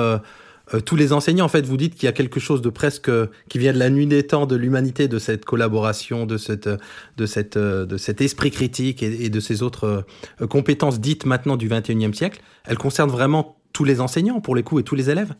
euh, 0.75 0.81
tous 0.81 0.97
les 0.97 1.13
enseignants, 1.13 1.47
en 1.47 1.49
fait, 1.49 1.65
vous 1.65 1.77
dites 1.77 1.95
qu'il 1.95 2.05
y 2.05 2.09
a 2.09 2.13
quelque 2.13 2.41
chose 2.41 2.63
de 2.63 2.69
presque 2.69 3.11
qui 3.49 3.59
vient 3.59 3.73
de 3.73 3.79
la 3.79 3.91
nuit 3.91 4.07
des 4.07 4.27
temps 4.27 4.47
de 4.47 4.57
l'humanité, 4.57 5.09
de 5.09 5.19
cette 5.19 5.45
collaboration, 5.45 6.27
de 6.27 6.37
cette, 6.37 6.69
de 7.17 7.27
cette, 7.27 7.57
de 7.59 7.97
cet 7.97 8.21
esprit 8.21 8.51
critique 8.51 9.03
et, 9.03 9.29
de 9.29 9.41
ces 9.41 9.63
autres 9.63 10.05
euh, 10.41 10.47
compétences 10.47 11.01
dites 11.01 11.27
maintenant 11.27 11.57
du 11.57 11.69
21e 11.69 12.13
siècle. 12.13 12.41
Elles 12.65 12.79
concernent 12.79 13.11
vraiment 13.11 13.57
tous 13.73 13.85
les 13.85 14.01
enseignants, 14.01 14.41
pour 14.41 14.57
les 14.57 14.63
coups, 14.63 14.81
et 14.81 14.85
tous 14.85 14.95
les 14.95 15.11
élèves? 15.11 15.35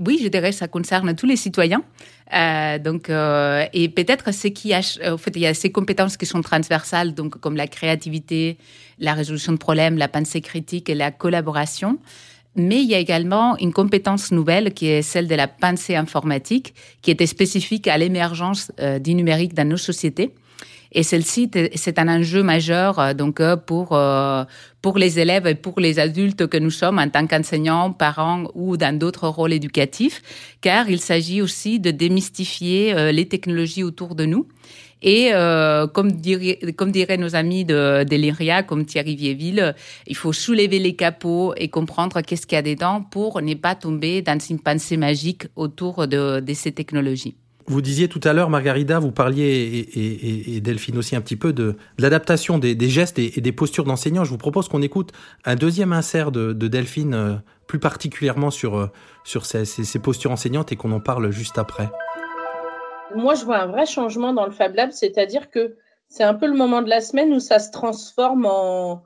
Oui, 0.00 0.20
je 0.22 0.28
dirais 0.28 0.52
ça 0.52 0.68
concerne 0.68 1.14
tous 1.16 1.26
les 1.26 1.36
citoyens. 1.36 1.82
Euh, 2.32 2.78
donc, 2.78 3.08
et 3.08 3.88
peut-être 3.88 4.32
ce 4.32 4.48
qui 4.48 4.72
a, 4.72 4.80
en 5.10 5.18
fait, 5.18 5.32
il 5.34 5.42
y 5.42 5.46
a 5.46 5.54
ces 5.54 5.72
compétences 5.72 6.16
qui 6.16 6.26
sont 6.26 6.40
transversales, 6.40 7.14
donc 7.14 7.38
comme 7.40 7.56
la 7.56 7.66
créativité, 7.66 8.58
la 9.00 9.14
résolution 9.14 9.52
de 9.52 9.58
problèmes, 9.58 9.98
la 9.98 10.08
pensée 10.08 10.40
critique 10.40 10.88
et 10.88 10.94
la 10.94 11.10
collaboration. 11.10 11.98
Mais 12.58 12.82
il 12.82 12.88
y 12.88 12.94
a 12.94 12.98
également 12.98 13.56
une 13.58 13.72
compétence 13.72 14.32
nouvelle 14.32 14.74
qui 14.74 14.88
est 14.88 15.02
celle 15.02 15.28
de 15.28 15.34
la 15.36 15.46
pensée 15.46 15.94
informatique, 15.94 16.74
qui 17.02 17.12
était 17.12 17.26
spécifique 17.26 17.86
à 17.86 17.96
l'émergence 17.96 18.72
euh, 18.80 18.98
du 18.98 19.14
numérique 19.14 19.54
dans 19.54 19.66
nos 19.66 19.76
sociétés. 19.76 20.34
Et 20.90 21.04
celle-ci, 21.04 21.50
c'est 21.74 21.98
un 21.98 22.08
enjeu 22.08 22.42
majeur 22.42 22.98
euh, 22.98 23.14
donc 23.14 23.40
euh, 23.40 23.56
pour 23.56 23.96
pour 24.80 24.98
les 24.98 25.20
élèves 25.20 25.46
et 25.46 25.54
pour 25.54 25.78
les 25.78 25.98
adultes 26.00 26.46
que 26.46 26.56
nous 26.56 26.70
sommes 26.70 26.98
en 26.98 27.08
tant 27.08 27.26
qu'enseignants, 27.26 27.92
parents 27.92 28.44
ou 28.54 28.76
dans 28.76 28.96
d'autres 28.96 29.28
rôles 29.28 29.52
éducatifs, 29.52 30.22
car 30.60 30.90
il 30.90 31.00
s'agit 31.00 31.42
aussi 31.42 31.78
de 31.78 31.90
démystifier 31.90 33.12
les 33.12 33.26
technologies 33.26 33.82
autour 33.82 34.14
de 34.14 34.24
nous 34.24 34.46
Et 35.02 35.30
euh, 35.32 35.86
comme, 35.86 36.12
dirait, 36.12 36.58
diraient 36.88 37.16
nos 37.16 37.36
amis 37.36 37.64
de, 37.64 38.04
de 38.04 38.16
l'IRIA, 38.16 38.62
comme 38.62 38.84
Thierry 38.84 39.16
Vieville, 39.16 39.74
il 40.06 40.16
faut 40.16 40.32
soulever 40.32 40.78
les 40.78 40.96
capots 40.96 41.54
et 41.56 41.68
comprendre 41.68 42.20
qu'est-ce 42.20 42.46
qu'il 42.46 42.56
y 42.56 42.58
a 42.58 42.62
dedans 42.62 43.02
pour 43.02 43.40
ne 43.40 43.54
pas 43.54 43.74
tomber 43.74 44.22
dans 44.22 44.38
une 44.38 44.60
pensée 44.60 44.96
magique 44.96 45.46
autour 45.56 46.08
de, 46.08 46.42
ces 46.54 46.72
technologies. 46.72 47.36
Vous 47.66 47.82
disiez 47.82 48.08
tout 48.08 48.20
à 48.24 48.32
l'heure, 48.32 48.48
Margarida, 48.48 48.98
vous 48.98 49.12
parliez, 49.12 49.86
et, 49.94 50.60
Delphine 50.60 50.96
aussi 50.96 51.14
un 51.14 51.20
petit 51.20 51.36
peu, 51.36 51.52
de, 51.52 51.76
l'adaptation 51.98 52.58
des, 52.58 52.76
gestes 52.88 53.18
et, 53.18 53.40
des 53.40 53.52
postures 53.52 53.84
d'enseignants. 53.84 54.24
Je 54.24 54.30
vous 54.30 54.38
propose 54.38 54.68
qu'on 54.68 54.82
écoute 54.82 55.12
un 55.44 55.54
deuxième 55.54 55.92
insert 55.92 56.32
de, 56.32 56.52
de 56.52 56.68
Delphine, 56.68 57.14
euh, 57.14 57.34
plus 57.66 57.78
particulièrement 57.78 58.50
sur, 58.50 58.76
euh, 58.76 58.86
ces, 59.24 59.64
ces 59.64 59.98
postures 59.98 60.30
enseignantes, 60.30 60.72
et 60.72 60.76
qu'on 60.76 60.92
en 60.92 61.00
parle 61.00 61.30
juste 61.30 61.58
après. 61.58 61.90
Moi, 63.14 63.34
je 63.34 63.44
vois 63.44 63.58
un 63.58 63.66
vrai 63.66 63.86
changement 63.86 64.32
dans 64.32 64.44
le 64.44 64.52
Fab 64.52 64.74
Lab, 64.74 64.90
c'est-à-dire 64.90 65.50
que 65.50 65.76
c'est 66.08 66.24
un 66.24 66.34
peu 66.34 66.46
le 66.46 66.54
moment 66.54 66.82
de 66.82 66.88
la 66.88 67.00
semaine 67.00 67.32
où 67.32 67.40
ça 67.40 67.58
se 67.58 67.70
transforme 67.70 68.46
en, 68.46 69.02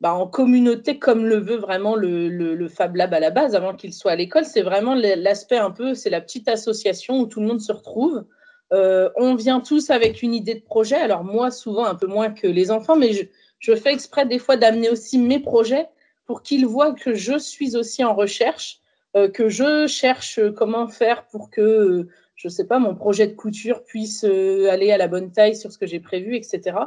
bah, 0.00 0.14
en 0.14 0.26
communauté 0.26 0.98
comme 0.98 1.26
le 1.26 1.36
veut 1.36 1.56
vraiment 1.56 1.94
le, 1.96 2.28
le, 2.28 2.54
le 2.54 2.68
Fab 2.68 2.96
Lab 2.96 3.12
à 3.12 3.20
la 3.20 3.30
base, 3.30 3.54
avant 3.54 3.74
qu'il 3.74 3.92
soit 3.92 4.12
à 4.12 4.16
l'école. 4.16 4.44
C'est 4.44 4.62
vraiment 4.62 4.94
l'aspect 4.94 5.58
un 5.58 5.70
peu, 5.70 5.94
c'est 5.94 6.10
la 6.10 6.20
petite 6.20 6.48
association 6.48 7.20
où 7.20 7.26
tout 7.26 7.40
le 7.40 7.46
monde 7.46 7.60
se 7.60 7.72
retrouve. 7.72 8.24
Euh, 8.72 9.10
on 9.16 9.34
vient 9.34 9.60
tous 9.60 9.90
avec 9.90 10.22
une 10.22 10.32
idée 10.32 10.54
de 10.54 10.62
projet. 10.62 10.96
Alors 10.96 11.24
moi, 11.24 11.50
souvent 11.50 11.86
un 11.86 11.96
peu 11.96 12.06
moins 12.06 12.30
que 12.30 12.46
les 12.46 12.70
enfants, 12.70 12.96
mais 12.96 13.12
je, 13.12 13.24
je 13.58 13.74
fais 13.74 13.92
exprès 13.92 14.26
des 14.26 14.38
fois 14.38 14.56
d'amener 14.56 14.90
aussi 14.90 15.18
mes 15.18 15.40
projets 15.40 15.88
pour 16.24 16.42
qu'ils 16.42 16.66
voient 16.66 16.94
que 16.94 17.14
je 17.14 17.36
suis 17.36 17.76
aussi 17.76 18.04
en 18.04 18.14
recherche, 18.14 18.78
euh, 19.16 19.28
que 19.28 19.48
je 19.48 19.88
cherche 19.88 20.38
comment 20.56 20.86
faire 20.86 21.26
pour 21.26 21.50
que 21.50 22.06
je 22.40 22.48
sais 22.48 22.64
pas, 22.64 22.78
mon 22.78 22.94
projet 22.94 23.26
de 23.26 23.34
couture 23.34 23.84
puisse 23.84 24.24
euh, 24.24 24.70
aller 24.70 24.90
à 24.92 24.96
la 24.96 25.08
bonne 25.08 25.30
taille 25.30 25.54
sur 25.54 25.70
ce 25.70 25.76
que 25.76 25.86
j'ai 25.86 26.00
prévu, 26.00 26.36
etc. 26.36 26.78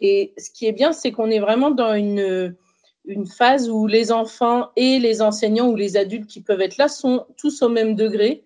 Et 0.00 0.32
ce 0.38 0.50
qui 0.50 0.66
est 0.66 0.72
bien, 0.72 0.92
c'est 0.92 1.12
qu'on 1.12 1.28
est 1.28 1.38
vraiment 1.38 1.70
dans 1.70 1.94
une, 1.94 2.56
une 3.04 3.26
phase 3.26 3.68
où 3.68 3.86
les 3.86 4.10
enfants 4.10 4.70
et 4.74 4.98
les 4.98 5.20
enseignants 5.20 5.68
ou 5.68 5.76
les 5.76 5.98
adultes 5.98 6.26
qui 6.26 6.40
peuvent 6.40 6.62
être 6.62 6.78
là 6.78 6.88
sont 6.88 7.26
tous 7.36 7.60
au 7.60 7.68
même 7.68 7.94
degré. 7.94 8.42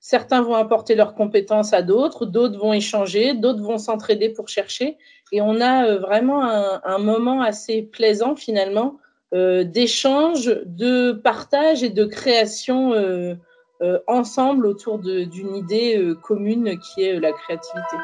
Certains 0.00 0.40
vont 0.40 0.54
apporter 0.54 0.94
leurs 0.94 1.14
compétences 1.14 1.74
à 1.74 1.82
d'autres, 1.82 2.24
d'autres 2.24 2.58
vont 2.58 2.72
échanger, 2.72 3.34
d'autres 3.34 3.62
vont 3.62 3.78
s'entraider 3.78 4.30
pour 4.30 4.48
chercher. 4.48 4.96
Et 5.32 5.42
on 5.42 5.60
a 5.60 5.86
euh, 5.86 5.98
vraiment 5.98 6.44
un, 6.44 6.80
un 6.82 6.98
moment 6.98 7.42
assez 7.42 7.82
plaisant 7.82 8.36
finalement 8.36 8.96
euh, 9.34 9.64
d'échange, 9.64 10.56
de 10.64 11.12
partage 11.12 11.82
et 11.82 11.90
de 11.90 12.06
création 12.06 12.94
euh, 12.94 13.34
euh, 13.82 13.98
ensemble 14.06 14.64
autour 14.64 14.98
d'une 14.98 15.54
idée 15.54 15.98
euh, 15.98 16.14
commune 16.14 16.78
qui 16.78 17.02
est 17.02 17.16
euh, 17.16 17.20
la 17.20 17.30
créativité. 17.32 17.96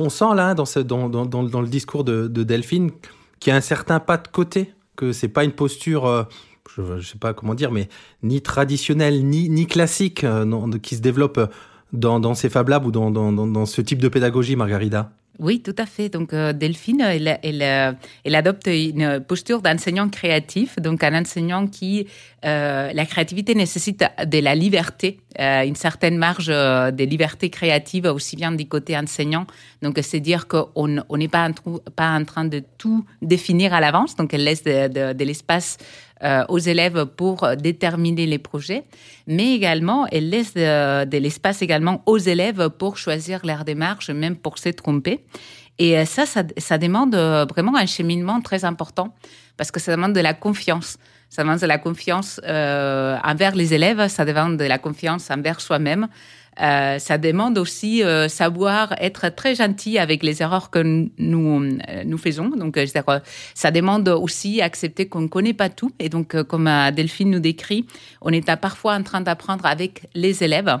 On 0.00 0.08
sent 0.08 0.34
là, 0.34 0.54
dans, 0.54 0.64
ce, 0.64 0.80
dans, 0.80 1.08
dans, 1.08 1.26
dans 1.26 1.60
le 1.60 1.68
discours 1.68 2.02
de, 2.02 2.26
de 2.26 2.42
Delphine, 2.42 2.90
qu'il 3.38 3.52
y 3.52 3.54
a 3.54 3.56
un 3.56 3.60
certain 3.60 4.00
pas 4.00 4.16
de 4.16 4.26
côté, 4.26 4.74
que 4.96 5.12
c'est 5.12 5.28
pas 5.28 5.44
une 5.44 5.52
posture, 5.52 6.26
je 6.76 6.82
ne 6.82 7.00
sais 7.00 7.18
pas 7.18 7.34
comment 7.34 7.54
dire, 7.54 7.70
mais 7.70 7.88
ni 8.24 8.40
traditionnelle, 8.40 9.24
ni, 9.24 9.48
ni 9.48 9.66
classique, 9.66 10.24
non, 10.24 10.68
qui 10.70 10.96
se 10.96 11.02
développe 11.02 11.38
dans, 11.92 12.18
dans 12.18 12.34
ces 12.34 12.48
Fab 12.48 12.68
Labs 12.68 12.86
ou 12.86 12.90
dans, 12.90 13.12
dans, 13.12 13.30
dans 13.30 13.66
ce 13.66 13.80
type 13.80 14.00
de 14.00 14.08
pédagogie, 14.08 14.56
Margarida? 14.56 15.12
Oui, 15.38 15.60
tout 15.60 15.74
à 15.78 15.86
fait. 15.86 16.08
Donc, 16.08 16.34
Delphine, 16.34 17.00
elle, 17.00 17.38
elle, 17.42 17.96
elle, 18.24 18.34
adopte 18.34 18.66
une 18.66 19.20
posture 19.20 19.62
d'enseignant 19.62 20.08
créatif, 20.08 20.76
donc 20.80 21.04
un 21.04 21.20
enseignant 21.20 21.66
qui, 21.68 22.08
euh, 22.44 22.90
la 22.92 23.06
créativité 23.06 23.54
nécessite 23.54 24.04
de 24.26 24.38
la 24.38 24.56
liberté, 24.56 25.20
euh, 25.38 25.62
une 25.62 25.76
certaine 25.76 26.18
marge 26.18 26.48
euh, 26.50 26.90
de 26.90 27.04
liberté 27.04 27.50
créative 27.50 28.06
aussi 28.06 28.34
bien 28.34 28.50
du 28.50 28.66
côté 28.66 28.98
enseignant. 28.98 29.46
Donc, 29.80 29.98
c'est 30.02 30.18
dire 30.18 30.48
qu'on 30.48 30.88
n'est 31.16 31.28
pas, 31.28 31.48
en 31.98 32.24
train 32.24 32.44
de 32.44 32.62
tout 32.78 33.04
définir 33.20 33.72
à 33.74 33.80
l'avance, 33.80 34.16
donc 34.16 34.34
elle 34.34 34.42
laisse 34.42 34.64
de, 34.64 35.24
l'espace 35.24 35.78
aux 36.48 36.58
élèves 36.58 37.06
pour 37.06 37.48
déterminer 37.56 38.26
les 38.26 38.38
projets, 38.38 38.84
mais 39.26 39.54
également 39.54 40.06
elle 40.12 40.30
laisse 40.30 40.54
de, 40.54 41.18
l'espace 41.18 41.62
également 41.62 42.00
aux 42.06 42.18
élèves 42.18 42.68
pour 42.70 42.96
choisir 42.96 43.44
leur 43.44 43.64
démarche, 43.64 44.08
même 44.10 44.36
pour 44.36 44.58
se 44.58 44.68
tromper. 44.68 45.24
Et 45.80 46.04
ça, 46.04 46.24
ça 46.26 46.78
demande 46.78 47.16
vraiment 47.16 47.76
un 47.76 47.86
cheminement 47.86 48.40
très 48.40 48.64
important 48.64 49.16
parce 49.56 49.72
que 49.72 49.80
ça 49.80 49.90
demande 49.90 50.12
de 50.12 50.20
la 50.20 50.34
confiance. 50.34 50.96
Ça 51.32 51.44
demande 51.44 51.60
de 51.60 51.66
la 51.66 51.78
confiance 51.78 52.42
euh, 52.44 53.16
envers 53.24 53.54
les 53.54 53.72
élèves, 53.72 54.06
ça 54.08 54.26
demande 54.26 54.58
de 54.58 54.64
la 54.64 54.76
confiance 54.76 55.30
envers 55.30 55.62
soi-même. 55.62 56.08
Euh, 56.60 56.98
ça 56.98 57.16
demande 57.16 57.56
aussi 57.56 58.04
euh, 58.04 58.28
savoir 58.28 58.94
être 59.00 59.30
très 59.30 59.54
gentil 59.54 59.98
avec 59.98 60.22
les 60.22 60.42
erreurs 60.42 60.68
que 60.68 60.80
nous 61.16 61.62
euh, 61.62 62.04
nous 62.04 62.18
faisons. 62.18 62.50
Donc, 62.50 62.76
euh, 62.76 62.84
ça 63.54 63.70
demande 63.70 64.10
aussi 64.10 64.60
accepter 64.60 65.08
qu'on 65.08 65.22
ne 65.22 65.26
connaît 65.28 65.54
pas 65.54 65.70
tout. 65.70 65.90
Et 65.98 66.10
donc, 66.10 66.36
comme 66.42 66.70
Delphine 66.94 67.30
nous 67.30 67.40
décrit, 67.40 67.86
on 68.20 68.28
est 68.28 68.54
parfois 68.58 68.94
en 68.94 69.02
train 69.02 69.22
d'apprendre 69.22 69.64
avec 69.64 70.02
les 70.14 70.44
élèves. 70.44 70.76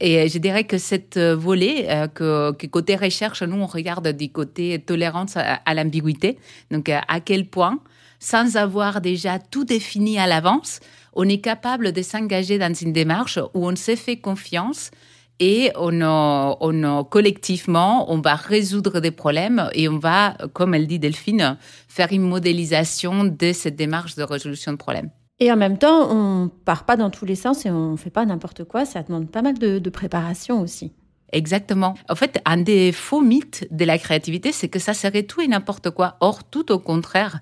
Et 0.00 0.28
je 0.28 0.36
dirais 0.36 0.64
que 0.64 0.76
cette 0.76 1.16
volée, 1.16 1.88
que, 2.14 2.52
que, 2.52 2.66
côté 2.66 2.96
recherche, 2.96 3.42
nous, 3.42 3.56
on 3.56 3.64
regarde 3.64 4.08
du 4.08 4.28
côté 4.28 4.78
tolérance 4.78 5.38
à 5.38 5.72
l'ambiguïté. 5.72 6.36
Donc, 6.70 6.90
à 6.90 7.20
quel 7.20 7.46
point, 7.46 7.80
sans 8.18 8.56
avoir 8.56 9.00
déjà 9.00 9.38
tout 9.38 9.64
défini 9.64 10.18
à 10.18 10.26
l'avance, 10.26 10.80
on 11.12 11.28
est 11.28 11.40
capable 11.40 11.92
de 11.92 12.02
s'engager 12.02 12.58
dans 12.58 12.74
une 12.74 12.92
démarche 12.92 13.38
où 13.54 13.66
on 13.66 13.76
se 13.76 13.96
fait 13.96 14.18
confiance 14.18 14.90
et 15.38 15.70
on, 15.76 16.00
on, 16.02 17.04
collectivement, 17.04 18.10
on 18.12 18.20
va 18.20 18.34
résoudre 18.34 19.00
des 19.00 19.10
problèmes 19.10 19.68
et 19.74 19.88
on 19.88 19.98
va, 19.98 20.36
comme 20.52 20.74
elle 20.74 20.86
dit 20.86 20.98
Delphine, 20.98 21.58
faire 21.88 22.08
une 22.12 22.22
modélisation 22.22 23.24
de 23.24 23.52
cette 23.52 23.76
démarche 23.76 24.16
de 24.16 24.22
résolution 24.22 24.72
de 24.72 24.78
problèmes. 24.78 25.10
Et 25.38 25.52
en 25.52 25.56
même 25.56 25.76
temps, 25.76 26.10
on 26.10 26.48
part 26.48 26.86
pas 26.86 26.96
dans 26.96 27.10
tous 27.10 27.26
les 27.26 27.34
sens 27.34 27.66
et 27.66 27.70
on 27.70 27.96
fait 27.96 28.10
pas 28.10 28.24
n'importe 28.24 28.64
quoi. 28.64 28.86
Ça 28.86 29.02
demande 29.02 29.30
pas 29.30 29.42
mal 29.42 29.58
de, 29.58 29.78
de 29.78 29.90
préparation 29.90 30.60
aussi. 30.62 30.92
Exactement. 31.32 31.94
En 32.08 32.14
fait, 32.14 32.40
un 32.44 32.58
des 32.58 32.92
faux 32.92 33.20
mythes 33.20 33.66
de 33.70 33.84
la 33.84 33.98
créativité, 33.98 34.52
c'est 34.52 34.68
que 34.68 34.78
ça 34.78 34.94
serait 34.94 35.24
tout 35.24 35.40
et 35.40 35.48
n'importe 35.48 35.90
quoi. 35.90 36.16
Or, 36.20 36.44
tout 36.44 36.70
au 36.70 36.78
contraire, 36.78 37.40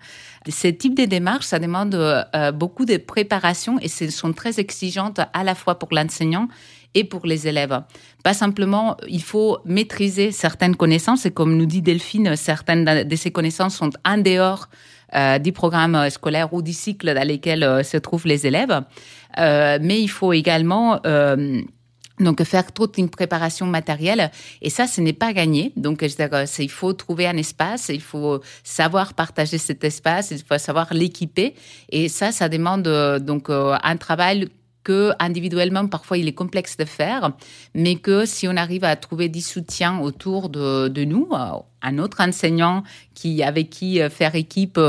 ce 0.48 0.68
type 0.68 0.96
de 0.96 1.04
démarche, 1.04 1.44
ça 1.44 1.58
demande 1.58 1.94
euh, 1.94 2.52
beaucoup 2.52 2.86
de 2.86 2.96
préparation 2.96 3.78
et 3.80 3.88
ce 3.88 4.08
sont 4.10 4.32
très 4.32 4.58
exigeantes 4.58 5.20
à 5.32 5.44
la 5.44 5.54
fois 5.54 5.78
pour 5.78 5.90
l'enseignant 5.92 6.48
et 6.94 7.04
pour 7.04 7.26
les 7.26 7.46
élèves. 7.46 7.82
Pas 8.22 8.34
simplement, 8.34 8.96
il 9.08 9.22
faut 9.22 9.58
maîtriser 9.64 10.32
certaines 10.32 10.76
connaissances 10.76 11.26
et 11.26 11.30
comme 11.30 11.56
nous 11.56 11.66
dit 11.66 11.82
Delphine, 11.82 12.36
certaines 12.36 13.04
de 13.04 13.16
ces 13.16 13.32
connaissances 13.32 13.76
sont 13.76 13.90
en 14.04 14.18
dehors 14.18 14.68
euh, 15.14 15.38
du 15.38 15.52
programme 15.52 16.08
scolaire 16.10 16.52
ou 16.54 16.62
du 16.62 16.72
cycle 16.72 17.12
dans 17.14 17.28
lequel 17.28 17.62
euh, 17.62 17.82
se 17.82 17.96
trouvent 17.96 18.26
les 18.26 18.46
élèves. 18.46 18.80
Euh, 19.38 19.78
mais 19.82 20.00
il 20.00 20.08
faut 20.08 20.32
également 20.32 21.00
euh, 21.06 21.60
donc 22.20 22.42
faire 22.44 22.72
toute 22.72 22.98
une 22.98 23.08
préparation 23.08 23.66
matérielle. 23.66 24.30
Et 24.62 24.70
ça 24.70 24.86
ce 24.86 25.00
n'est 25.00 25.12
pas 25.12 25.32
gagné. 25.32 25.72
Donc 25.76 26.04
il 26.04 26.70
faut 26.70 26.92
trouver 26.92 27.26
un 27.26 27.36
espace. 27.36 27.88
Il 27.88 28.00
faut 28.00 28.40
savoir 28.62 29.14
partager 29.14 29.58
cet 29.58 29.84
espace. 29.84 30.30
Il 30.30 30.42
faut 30.42 30.58
savoir 30.58 30.92
l'équiper. 30.92 31.54
Et 31.90 32.08
ça 32.08 32.32
ça 32.32 32.48
demande 32.48 32.86
euh, 32.86 33.18
donc 33.18 33.50
euh, 33.50 33.76
un 33.82 33.96
travail 33.96 34.48
que 34.84 35.12
individuellement 35.18 35.86
parfois 35.88 36.18
il 36.18 36.28
est 36.28 36.34
complexe 36.34 36.76
de 36.76 36.84
faire, 36.84 37.32
mais 37.74 37.96
que 37.96 38.26
si 38.26 38.46
on 38.46 38.56
arrive 38.56 38.84
à 38.84 38.94
trouver 38.94 39.28
du 39.28 39.40
soutien 39.40 39.98
autour 39.98 40.48
de, 40.48 41.04
nous, 41.04 41.28
euh, 41.32 41.58
un 41.82 41.98
autre 41.98 42.20
enseignant 42.20 42.84
qui 43.14 43.42
avec 43.42 43.70
qui 43.70 44.00
faire 44.10 44.34
équipe, 44.34 44.80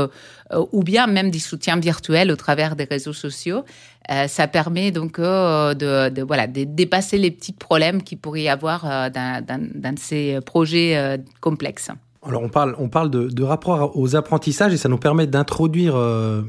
ou 0.72 0.82
bien 0.82 1.06
même 1.06 1.30
du 1.30 1.40
soutien 1.40 1.76
virtuel 1.78 2.30
au 2.30 2.36
travers 2.36 2.76
des 2.76 2.84
réseaux 2.84 3.12
sociaux, 3.12 3.64
euh, 4.10 4.28
ça 4.28 4.46
permet 4.46 4.92
donc 4.92 5.18
euh, 5.18 5.74
de, 5.74 6.10
de, 6.10 6.22
voilà, 6.22 6.46
de 6.46 6.64
dépasser 6.64 7.18
les 7.18 7.30
petits 7.30 7.52
problèmes 7.52 8.02
qu'il 8.02 8.18
pourrait 8.18 8.42
y 8.42 8.48
avoir 8.48 8.84
euh, 8.84 9.10
dans, 9.10 9.44
dans, 9.44 9.68
dans, 9.74 9.96
ces 9.96 10.38
projets 10.44 10.96
euh, 10.96 11.16
complexes. 11.40 11.90
Alors 12.26 12.42
on 12.42 12.48
parle, 12.48 12.74
on 12.78 12.88
parle 12.88 13.10
de, 13.10 13.42
rapport 13.44 13.96
aux 13.96 14.16
apprentissages 14.16 14.72
et 14.72 14.76
ça 14.76 14.88
nous 14.88 14.98
permet 14.98 15.28
d'introduire 15.28 15.94
euh, 15.94 16.42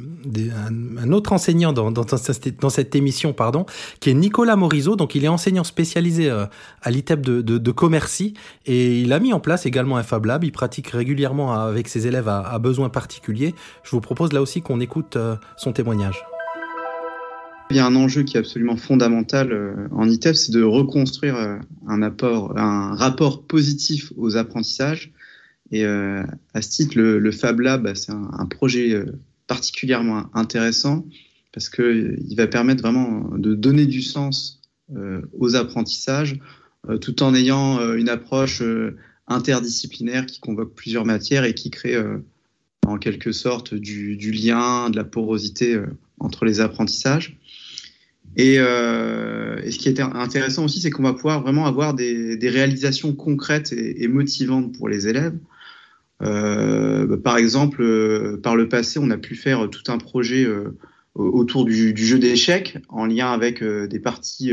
un, 0.97 1.11
autre 1.11 1.33
enseignant 1.33 1.71
dans, 1.71 2.69
cette 2.69 2.95
émission, 2.95 3.33
pardon, 3.33 3.67
qui 3.99 4.09
est 4.09 4.15
Nicolas 4.15 4.55
Morizot. 4.55 4.95
Donc 4.95 5.13
il 5.13 5.23
est 5.23 5.27
enseignant 5.27 5.63
spécialisé 5.63 6.31
euh, 6.31 6.45
à 6.81 6.89
l'ITEP 6.89 7.21
de, 7.21 7.41
de, 7.41 7.71
Commercy 7.71 8.33
et 8.65 9.01
il 9.01 9.13
a 9.13 9.19
mis 9.19 9.33
en 9.33 9.39
place 9.39 9.67
également 9.67 9.97
un 9.97 10.03
Fab 10.03 10.25
Lab. 10.25 10.43
Il 10.43 10.51
pratique 10.51 10.87
régulièrement 10.87 11.53
avec 11.53 11.89
ses 11.89 12.07
élèves 12.07 12.27
à, 12.27 12.57
besoins 12.57 12.89
particuliers. 12.89 13.53
Je 13.83 13.91
vous 13.91 14.01
propose 14.01 14.33
là 14.33 14.41
aussi 14.41 14.61
qu'on 14.61 14.79
écoute 14.79 15.15
euh, 15.15 15.35
son 15.57 15.73
témoignage. 15.73 16.25
Il 17.69 17.77
y 17.77 17.79
a 17.79 17.85
un 17.85 17.95
enjeu 17.95 18.23
qui 18.23 18.37
est 18.37 18.39
absolument 18.39 18.77
fondamental 18.77 19.89
en 19.91 20.09
ITEF, 20.09 20.37
c'est 20.37 20.53
de 20.53 20.63
reconstruire 20.63 21.35
un 21.85 22.95
rapport 22.95 23.43
positif 23.43 24.13
aux 24.15 24.37
apprentissages. 24.37 25.11
Et 25.71 25.85
euh, 25.85 26.23
à 26.53 26.61
ce 26.61 26.69
titre, 26.69 26.97
le, 26.97 27.19
le 27.19 27.31
Fab 27.31 27.59
Lab, 27.59 27.83
bah, 27.83 27.95
c'est 27.95 28.11
un, 28.11 28.29
un, 28.33 28.45
projet 28.45 28.95
particulièrement 29.47 30.29
intéressant 30.33 31.05
parce 31.53 31.69
qu'il 31.69 32.35
va 32.35 32.47
permettre 32.47 32.81
vraiment 32.81 33.29
de 33.37 33.55
donner 33.55 33.85
du 33.85 34.01
sens 34.01 34.61
aux 35.37 35.55
apprentissages 35.55 36.39
tout 37.01 37.23
en 37.23 37.33
ayant 37.33 37.93
une 37.95 38.07
approche 38.07 38.61
interdisciplinaire 39.27 40.25
qui 40.25 40.39
convoque 40.39 40.73
plusieurs 40.75 41.05
matières 41.05 41.43
et 41.43 41.53
qui 41.53 41.69
crée 41.69 41.97
en 42.85 42.97
quelque 42.97 43.31
sorte 43.31 43.73
du, 43.73 44.31
lien, 44.31 44.89
de 44.89 44.95
la 44.95 45.03
porosité 45.03 45.81
entre 46.19 46.45
les 46.45 46.61
apprentissages. 46.61 47.37
Et, 48.35 48.57
ce 48.57 49.77
qui 49.77 49.89
est 49.89 49.99
intéressant 49.99 50.65
aussi, 50.65 50.79
c'est 50.79 50.89
qu'on 50.89 51.03
va 51.03 51.13
pouvoir 51.13 51.41
vraiment 51.41 51.65
avoir 51.65 51.93
des, 51.93 52.37
réalisations 52.43 53.13
concrètes 53.13 53.73
et, 53.73 54.07
motivantes 54.07 54.77
pour 54.77 54.87
les 54.87 55.07
élèves. 55.07 55.37
Bah, 56.19 57.17
par 57.23 57.37
exemple, 57.37 58.39
par 58.41 58.55
le 58.55 58.67
passé, 58.69 58.99
on 58.99 59.09
a 59.11 59.17
pu 59.17 59.35
faire 59.35 59.69
tout 59.69 59.91
un 59.91 59.97
projet 59.97 60.47
autour 61.15 61.65
du, 61.65 61.95
jeu 61.95 62.19
d'échecs 62.19 62.77
en 62.89 63.05
lien 63.05 63.31
avec 63.31 63.63
des 63.63 63.99
parties 63.99 64.51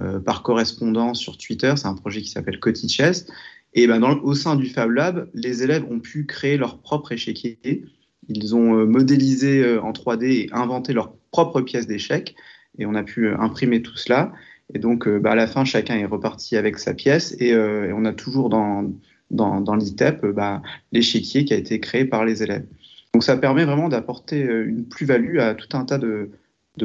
euh, 0.00 0.18
par 0.18 0.42
correspondance 0.42 1.20
sur 1.20 1.36
Twitter. 1.36 1.74
C'est 1.76 1.86
un 1.86 1.94
projet 1.94 2.22
qui 2.22 2.30
s'appelle 2.30 2.58
Cottage 2.58 2.88
Chess. 2.88 3.26
Et 3.74 3.86
ben 3.86 4.00
dans, 4.00 4.18
au 4.20 4.34
sein 4.34 4.56
du 4.56 4.66
Fab 4.66 4.90
Lab, 4.90 5.28
les 5.34 5.62
élèves 5.62 5.84
ont 5.90 6.00
pu 6.00 6.24
créer 6.24 6.56
leur 6.56 6.78
propre 6.78 7.12
échiquier. 7.12 7.84
Ils 8.28 8.54
ont 8.54 8.78
euh, 8.78 8.86
modélisé 8.86 9.62
euh, 9.62 9.82
en 9.82 9.92
3D 9.92 10.24
et 10.24 10.48
inventé 10.52 10.94
leur 10.94 11.12
propre 11.32 11.60
pièce 11.60 11.86
d'échecs. 11.86 12.34
Et 12.78 12.86
on 12.86 12.94
a 12.94 13.02
pu 13.02 13.28
imprimer 13.28 13.82
tout 13.82 13.96
cela. 13.96 14.32
Et 14.72 14.78
donc, 14.78 15.06
bah, 15.06 15.32
à 15.32 15.34
la 15.34 15.46
fin, 15.46 15.66
chacun 15.66 15.96
est 15.96 16.06
reparti 16.06 16.56
avec 16.56 16.78
sa 16.78 16.94
pièce. 16.94 17.36
Et, 17.38 17.54
on 17.56 18.04
a 18.04 18.12
toujours 18.12 18.48
dans, 18.48 18.90
dans, 19.30 19.74
l'ITEP 19.74 20.26
bah, 20.26 20.62
l'échiquier 20.92 21.44
qui 21.44 21.54
a 21.54 21.56
été 21.56 21.80
créé 21.80 22.04
par 22.04 22.24
les 22.24 22.42
élèves. 22.42 22.66
Donc, 23.14 23.24
ça 23.24 23.36
permet 23.36 23.64
vraiment 23.64 23.88
d'apporter 23.88 24.40
une 24.42 24.84
plus-value 24.84 25.38
à 25.38 25.54
tout 25.54 25.76
un 25.76 25.84
tas 25.84 25.98
de, 25.98 26.30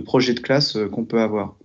projets 0.04 0.34
de 0.34 0.40
classe 0.40 0.78
qu'on 0.92 1.06
peut 1.06 1.22
avoir. 1.22 1.56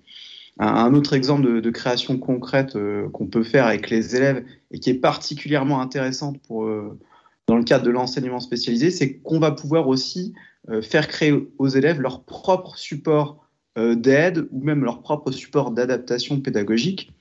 Un, 0.63 0.93
autre 0.93 1.15
exemple 1.15 1.63
de, 1.63 1.71
création 1.71 2.19
concrète 2.19 2.77
euh, 2.77 3.09
qu'on 3.09 3.27
peut 3.27 3.43
faire 3.43 3.67
avec 3.67 3.89
les 3.89 4.15
élèves 4.15 4.45
et 4.71 4.79
qui 4.79 4.91
est 4.91 5.01
particulièrement 5.01 5.81
intéressante 5.81 6.39
pour, 6.47 6.67
euh, 6.67 6.99
dans 7.47 7.57
le 7.57 7.65
cadre 7.65 7.87
de 7.87 7.91
l'enseignement 7.91 8.41
spécialisé, 8.41 8.91
c'est 8.91 9.15
qu'on 9.15 9.39
va 9.39 9.53
pouvoir 9.53 9.89
aussi 9.89 10.35
euh, 10.69 10.83
faire 10.83 11.09
créer 11.09 11.33
aux 11.57 11.69
élèves 11.69 12.03
leur 12.03 12.25
propre 12.25 12.77
support 12.77 13.39
d'aide 13.77 14.49
ou 14.51 14.63
même 14.63 14.85
leur 14.85 15.01
propre 15.01 15.31
support 15.31 15.71
d'adaptation 15.71 16.41
pédagogique. 16.41 17.13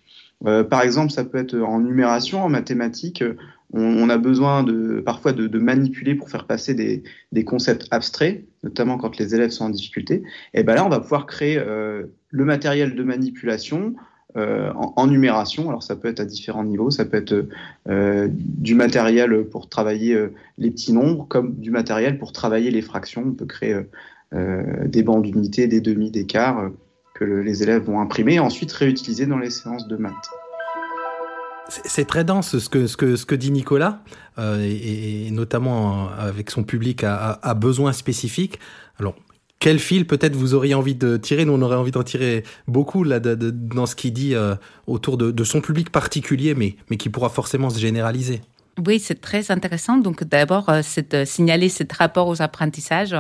Par 0.44 0.82
exemple, 0.82 1.12
ça 1.12 1.26
peut 1.26 1.38
être 1.38 1.58
en 1.58 1.80
numération, 1.80 2.44
en 2.44 2.50
mathématiques. 2.50 3.24
On, 3.74 4.10
a 4.10 4.18
besoin 4.18 4.64
de, 4.64 5.02
parfois 5.06 5.32
de, 5.34 5.60
manipuler 5.60 6.16
pour 6.16 6.30
faire 6.30 6.48
passer 6.48 6.74
des, 6.74 7.44
concepts 7.44 7.88
abstraits, 7.92 8.46
notamment 8.64 8.98
quand 8.98 9.18
les 9.18 9.36
élèves 9.36 9.52
sont 9.52 9.66
en 9.66 9.70
difficulté. 9.70 10.24
Et 10.54 10.64
ben 10.64 10.76
là, 10.76 10.86
on 10.86 10.90
va 10.90 11.00
pouvoir 11.00 11.26
créer 11.26 11.62
le 12.30 12.46
matériel 12.46 12.96
de 12.96 13.04
manipulation 13.04 13.96
euh, 14.38 14.72
en, 14.76 15.08
numération. 15.08 15.70
Alors 15.70 15.82
ça 15.82 15.96
peut 15.96 16.08
être 16.08 16.20
à 16.20 16.26
différents 16.26 16.64
niveaux, 16.64 16.92
ça 16.92 17.04
peut 17.04 17.18
être 17.18 17.48
euh, 17.90 18.28
du 18.32 18.76
matériel 18.76 19.46
pour 19.46 19.70
travailler 19.70 20.14
euh, 20.14 20.36
les 20.60 20.70
petits 20.70 20.94
nombres, 20.94 21.26
comme 21.28 21.56
du 21.56 21.72
matériel 21.72 22.20
pour 22.20 22.32
travailler 22.32 22.70
les 22.70 22.84
fractions. 22.84 23.24
On 23.26 23.34
peut 23.34 23.48
créer 23.48 23.76
des 24.32 25.02
bandes 25.02 25.24
d'unités, 25.24 25.66
des 25.66 25.82
demi, 25.82 26.12
des 26.12 26.28
quarts 26.28 26.70
que 27.20 27.26
les 27.26 27.64
élèves 27.64 27.84
vont 27.84 28.00
imprimer 28.00 28.36
et 28.36 28.40
ensuite 28.40 28.72
réutiliser 28.72 29.26
dans 29.26 29.38
les 29.38 29.50
séances 29.50 29.88
de 29.88 29.98
maths. 29.98 30.14
C'est 31.68 32.06
très 32.06 32.24
dense 32.24 32.58
ce 32.58 32.70
que, 32.70 32.88
ce 32.88 32.98
que, 32.98 33.16
ce 33.16 33.26
que 33.26 33.36
dit 33.36 33.52
Nicolas, 33.52 34.02
et, 34.40 35.30
notamment 35.32 36.10
avec 36.10 36.50
son 36.50 36.64
public 36.64 37.04
à, 37.04 37.40
à, 37.44 37.54
besoins 37.54 37.94
spécifiques. 37.94 38.60
Alors, 39.00 39.14
quel 39.60 39.78
fil 39.80 40.08
peut-être 40.08 40.36
vous 40.36 40.54
auriez 40.54 40.74
envie 40.74 40.96
de 40.96 41.18
tirer? 41.18 41.44
Nous, 41.44 41.54
on 41.54 41.62
aurait 41.62 41.76
envie 41.76 41.92
d'en 41.92 42.04
tirer 42.04 42.44
beaucoup 42.68 43.04
là, 43.04 43.20
dans 43.20 43.86
ce 43.86 43.96
qu'il 43.96 44.14
dit 44.14 44.34
euh, 44.34 44.56
autour 44.88 45.18
de, 45.18 45.44
son 45.44 45.62
public 45.62 45.92
particulier, 45.92 46.56
mais, 46.56 46.78
mais 46.90 46.98
qui 46.98 47.10
pourra 47.10 47.30
forcément 47.30 47.70
se 47.70 47.80
généraliser. 47.80 48.42
Oui, 48.86 49.00
c'est 49.00 49.20
très 49.20 49.52
intéressant. 49.52 49.98
Donc, 49.98 50.24
d'abord, 50.24 50.70
euh, 50.70 50.82
c'est 50.84 51.14
euh, 51.14 51.26
signaler 51.26 51.70
ce 51.70 51.84
rapport 51.98 52.28
aux 52.28 52.42
apprentissages, 52.42 53.16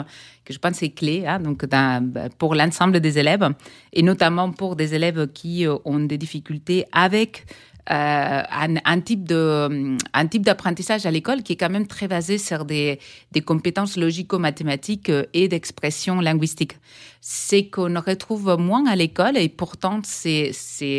que 0.46 0.54
je 0.54 0.60
pense 0.60 0.82
est 0.82 0.92
clé 0.92 1.26
hein, 1.28 1.40
donc 1.40 1.66
bah, 1.66 2.00
pour 2.38 2.56
l'ensemble 2.56 3.00
des 3.00 3.20
élèves, 3.20 3.48
et 3.94 4.02
notamment 4.02 4.52
pour 4.52 4.76
des 4.76 4.96
élèves 4.96 5.28
qui 5.34 5.66
ont 5.86 6.00
des 6.00 6.18
difficultés 6.18 6.86
avec 6.92 7.46
euh, 7.92 8.44
un, 8.86 9.02
type 9.02 9.28
de 9.28 9.98
un 10.14 10.28
type 10.28 10.44
d'apprentissage 10.44 11.08
à 11.08 11.12
l'école 11.12 11.42
qui 11.42 11.54
est 11.54 11.56
quand 11.56 11.72
même 11.72 11.88
très 11.88 12.08
basé 12.08 12.38
sur 12.38 12.66
des, 12.66 13.00
des 13.32 13.42
compétences 13.42 13.98
logico-mathématiques 13.98 15.10
euh, 15.10 15.26
et 15.34 15.48
d'expression 15.48 16.22
linguistique. 16.22 16.78
C'est 17.22 17.68
qu'on 17.68 18.00
retrouve 18.00 18.58
moins 18.60 18.86
à 18.86 18.96
l'école 18.96 19.38
et 19.38 19.50
pourtant 19.50 20.02
ce 20.04 20.52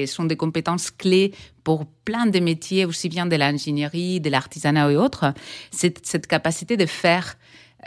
sont 0.07 0.24
des 0.24 0.37
compétences 0.37 0.90
clés 0.90 1.33
pour 1.62 1.87
plein 1.87 2.26
de 2.26 2.40
métiers, 2.40 2.85
aussi 2.85 3.09
bien 3.09 3.26
de 3.26 3.37
l'ingénierie, 3.37 4.20
de 4.20 4.29
l'artisanat 4.29 4.90
et 4.90 4.96
autres. 4.96 5.33
C'est 5.70 6.05
cette 6.05 6.26
capacité 6.26 6.76
de 6.76 6.87
faire 6.87 7.37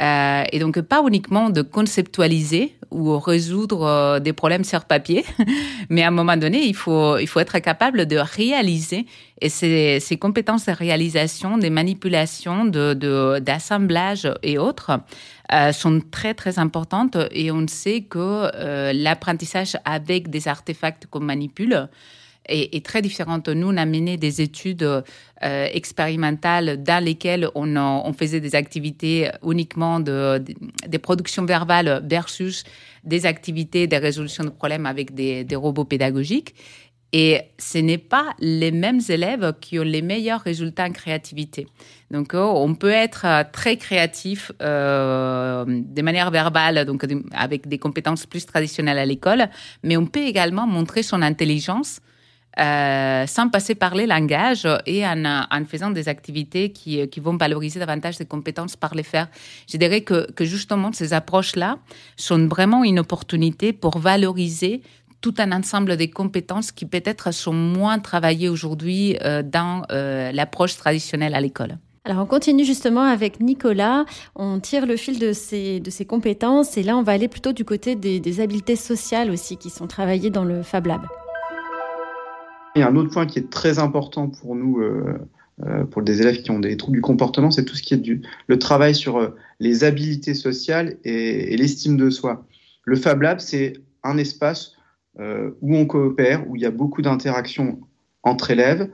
euh, 0.02 0.44
et 0.52 0.60
donc 0.60 0.80
pas 0.82 1.04
uniquement 1.08 1.50
de 1.50 1.62
conceptualiser 1.62 2.76
ou 2.94 3.18
résoudre 3.20 3.84
euh, 3.84 4.20
des 4.20 4.34
problèmes 4.34 4.64
sur 4.64 4.86
papier, 4.86 5.26
mais 5.90 6.04
à 6.04 6.08
un 6.08 6.12
moment 6.12 6.38
donné, 6.38 6.66
il 6.66 6.76
faut, 6.76 7.18
il 7.18 7.28
faut 7.28 7.40
être 7.40 7.60
capable 7.60 8.06
de 8.06 8.18
réaliser. 8.18 9.06
Et 9.42 9.50
ces, 9.50 10.00
ces 10.00 10.18
compétences 10.18 10.66
de 10.66 10.72
réalisation, 10.72 11.58
des 11.58 11.70
manipulations, 11.70 12.66
de, 12.66 13.40
d'assemblage 13.40 14.32
et 14.42 14.58
autres 14.58 14.92
euh, 15.52 15.72
sont 15.72 16.02
très 16.12 16.34
très 16.34 16.60
importantes. 16.60 17.18
Et 17.32 17.52
on 17.52 17.68
sait 17.68 18.02
que 18.02 18.50
l'apprentissage 18.94 19.76
avec 19.84 20.30
des 20.30 20.48
artefacts 20.48 21.08
qu'on 21.08 21.20
manipule 21.20 21.90
est, 22.46 22.86
très 22.86 23.02
différente. 23.02 23.48
Nous, 23.50 23.68
on 23.68 23.78
a 23.78 23.86
mené 23.86 24.18
des 24.18 24.42
études 24.42 24.84
euh, 24.84 25.02
expérimentales 25.42 26.84
dans 26.84 27.04
lesquelles 27.04 27.50
on, 27.56 28.14
faisait 28.14 28.40
des 28.40 28.56
activités 28.56 29.30
uniquement 29.44 30.00
de, 30.00 30.44
des 30.88 31.00
productions 31.00 31.46
verbales 31.46 32.04
versus 32.08 32.64
des 33.04 33.26
activités 33.26 33.88
de 33.88 33.96
résolution 33.96 34.44
de 34.44 34.50
problèmes 34.50 34.86
avec 34.86 35.14
des, 35.14 35.44
des 35.44 35.56
robots 35.56 35.86
pédagogiques. 35.86 36.56
Et 37.16 37.42
ce 37.60 37.78
n'est 37.78 38.00
pas 38.00 38.34
les 38.40 38.72
mêmes 38.72 39.00
élèves 39.08 39.54
qui 39.62 39.78
ont 39.78 39.84
les 39.84 40.02
meilleurs 40.02 40.42
résultats 40.42 40.86
en 40.86 40.92
créativité. 40.92 41.68
Donc, 42.10 42.32
oh, 42.34 42.54
on 42.56 42.74
peut 42.74 42.90
être 42.90 43.26
euh, 43.26 43.44
très 43.50 43.78
créatif 43.78 44.52
euh, 44.64 45.64
de 45.68 46.02
manière 46.02 46.32
verbale, 46.32 46.86
donc 46.86 47.06
avec 47.32 47.68
des 47.68 47.78
compétences 47.78 48.26
plus 48.26 48.48
traditionnelles 48.48 48.98
à 48.98 49.06
l'école, 49.06 49.48
mais 49.84 49.96
on 49.96 50.08
peut 50.08 50.24
également 50.24 50.66
montrer 50.66 51.04
son 51.04 51.22
intelligence 51.22 52.02
euh, 52.60 53.26
sans 53.26 53.50
passer 53.50 53.76
par 53.76 53.96
les 53.96 54.06
langages 54.06 54.68
et 54.86 55.06
en, 55.06 55.46
faisant 55.68 55.90
des 55.90 56.08
activités 56.08 56.72
qui, 56.72 57.08
qui, 57.08 57.20
vont 57.20 57.36
valoriser 57.36 57.80
davantage 57.80 58.16
ses 58.16 58.26
compétences 58.26 58.76
par 58.76 58.94
les 58.94 59.04
faire. 59.04 59.28
Je 59.68 59.78
dirais 59.78 60.02
que, 60.02 60.28
justement, 60.42 60.92
ces 60.94 61.14
approches-là 61.14 61.78
sont 62.16 62.48
vraiment 62.48 62.84
une 62.84 63.00
opportunité 63.00 63.74
pour 63.74 63.98
valoriser 63.98 64.82
tout 65.22 65.34
un 65.38 65.52
ensemble 65.54 65.98
de 65.98 66.06
compétences 66.06 66.72
qui 66.72 66.86
peut-être 66.86 67.34
sont 67.34 67.54
moins 67.54 67.98
travaillées 67.98 68.50
aujourd'hui 68.50 69.18
euh, 69.22 69.42
dans 69.42 69.84
euh, 69.92 70.32
l'approche 70.32 70.76
traditionnelle 70.76 71.34
à 71.34 71.42
l'école. 71.42 71.78
Alors 72.06 72.22
on 72.22 72.26
continue 72.26 72.66
justement 72.66 73.04
avec 73.04 73.40
Nicolas, 73.40 74.04
on 74.36 74.60
tire 74.60 74.86
le 74.86 74.98
fil 74.98 75.20
de 75.20 75.32
ces, 75.32 75.80
de 75.80 75.90
ces 75.90 76.04
compétences 76.04 76.76
et 76.76 76.84
là 76.84 76.98
on 76.98 77.02
va 77.04 77.14
aller 77.14 77.30
plutôt 77.30 77.54
du 77.54 77.64
côté 77.64 77.96
des, 77.96 78.20
des 78.20 78.42
habiletés 78.42 78.76
sociales 78.76 79.32
aussi 79.32 79.56
qui 79.56 79.70
sont 79.70 79.88
travaillées 79.88 80.30
dans 80.30 80.44
le 80.44 80.64
Fab 80.64 80.86
Lab. 80.86 81.02
Il 82.76 82.80
y 82.80 82.82
a 82.82 82.88
un 82.88 82.96
autre 82.96 83.12
point 83.12 83.26
qui 83.26 83.40
est 83.40 83.50
très 83.50 83.80
important 83.80 84.30
pour 84.30 84.56
nous, 84.56 84.80
euh, 84.80 85.20
euh, 85.66 85.84
pour 85.84 86.02
des 86.02 86.22
élèves 86.22 86.42
qui 86.42 86.52
ont 86.52 86.60
des 86.60 86.76
troubles 86.76 86.98
du 86.98 87.02
comportement, 87.02 87.52
c'est 87.52 87.66
tout 87.66 87.76
ce 87.76 87.84
qui 87.84 87.94
est 87.94 87.98
du, 87.98 88.22
le 88.48 88.58
travail 88.58 88.96
sur 88.96 89.18
euh, 89.18 89.30
les 89.60 89.84
habilités 89.84 90.34
sociales 90.34 90.98
et, 91.04 91.56
l'estime 91.56 91.98
de 91.98 92.10
soi. 92.10 92.46
Le 92.86 92.96
Fab 92.96 93.22
Lab, 93.22 93.40
c'est 93.40 93.74
un 94.04 94.18
espace 94.18 94.76
où 95.62 95.78
on 95.78 95.86
coopère, 95.86 96.50
où 96.50 96.56
il 96.56 96.64
y 96.64 96.66
a 96.66 96.72
beaucoup 96.72 97.04
d'interactions 97.04 97.80
entre 98.24 98.50
élèves 98.50 98.90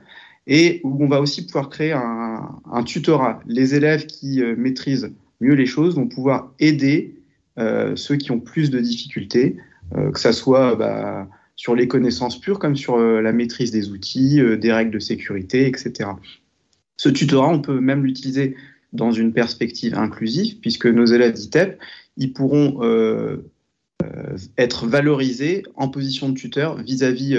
et 0.46 0.82
où 0.84 1.02
on 1.02 1.08
va 1.08 1.18
aussi 1.18 1.46
pouvoir 1.46 1.70
créer 1.70 1.92
un, 1.92 2.82
tutorat. 2.84 3.40
Les 3.46 3.74
élèves 3.74 4.04
qui 4.04 4.42
maîtrisent 4.58 5.14
mieux 5.40 5.54
les 5.54 5.64
choses 5.64 5.96
vont 5.96 6.06
pouvoir 6.06 6.52
aider 6.60 7.16
ceux 7.56 8.16
qui 8.16 8.30
ont 8.32 8.38
plus 8.38 8.70
de 8.70 8.80
difficultés, 8.80 9.56
que 9.94 10.20
ça 10.20 10.34
soit 10.34 10.76
bah, 10.76 11.26
sur 11.60 11.74
les 11.74 11.88
connaissances 11.88 12.40
pures 12.40 12.58
comme 12.58 12.74
sur 12.74 12.94
euh, 12.94 13.20
la 13.20 13.34
maîtrise 13.34 13.70
des 13.70 13.90
outils, 13.90 14.40
euh, 14.40 14.56
des 14.56 14.72
règles 14.72 14.92
de 14.92 14.98
sécurité, 14.98 15.66
etc. 15.66 16.08
Ce 16.96 17.10
tutorat, 17.10 17.50
on 17.50 17.60
peut 17.60 17.80
même 17.80 18.02
l'utiliser 18.02 18.56
dans 18.94 19.12
une 19.12 19.34
perspective 19.34 19.94
inclusive, 19.94 20.58
puisque 20.60 20.86
nos 20.86 21.04
élèves 21.04 21.34
d'ITEP, 21.34 21.78
ils 22.16 22.32
pourront 22.32 22.78
euh, 22.82 23.46
être 24.56 24.86
valorisés 24.86 25.62
en 25.74 25.90
position 25.90 26.30
de 26.30 26.34
tuteur 26.34 26.82
vis-à-vis 26.82 27.38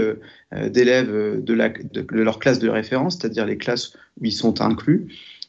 d'élèves 0.70 1.44
de, 1.44 2.14
leur 2.14 2.38
classe 2.38 2.60
de 2.60 2.70
référence, 2.70 3.18
c'est-à-dire 3.18 3.48
les 3.48 3.58
classes 3.58 3.94
où 4.20 4.26
ils 4.26 4.32
sont 4.32 4.62
inclus. 4.62 5.08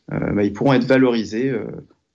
Bah, 0.08 0.42
ils 0.42 0.52
pourront 0.52 0.72
être 0.72 0.87
valorisés 0.87 1.52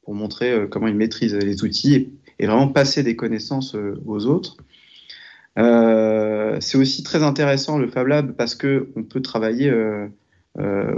pour 0.01 0.15
montrer 0.15 0.65
comment 0.71 0.87
ils 0.87 0.95
maîtrisent 0.95 1.35
les 1.35 1.63
outils 1.63 2.09
et 2.39 2.47
vraiment 2.47 2.67
passer 2.67 3.03
des 3.03 3.15
connaissances 3.15 3.75
aux 4.05 4.25
autres. 4.25 4.57
Euh, 5.57 6.57
c'est 6.59 6.77
aussi 6.77 7.03
très 7.03 7.23
intéressant 7.23 7.77
le 7.77 7.87
Fab 7.87 8.07
Lab 8.07 8.33
parce 8.33 8.55
que 8.55 8.89
on 8.95 9.03
peut 9.03 9.21
travailler 9.21 9.69
euh, 9.69 10.07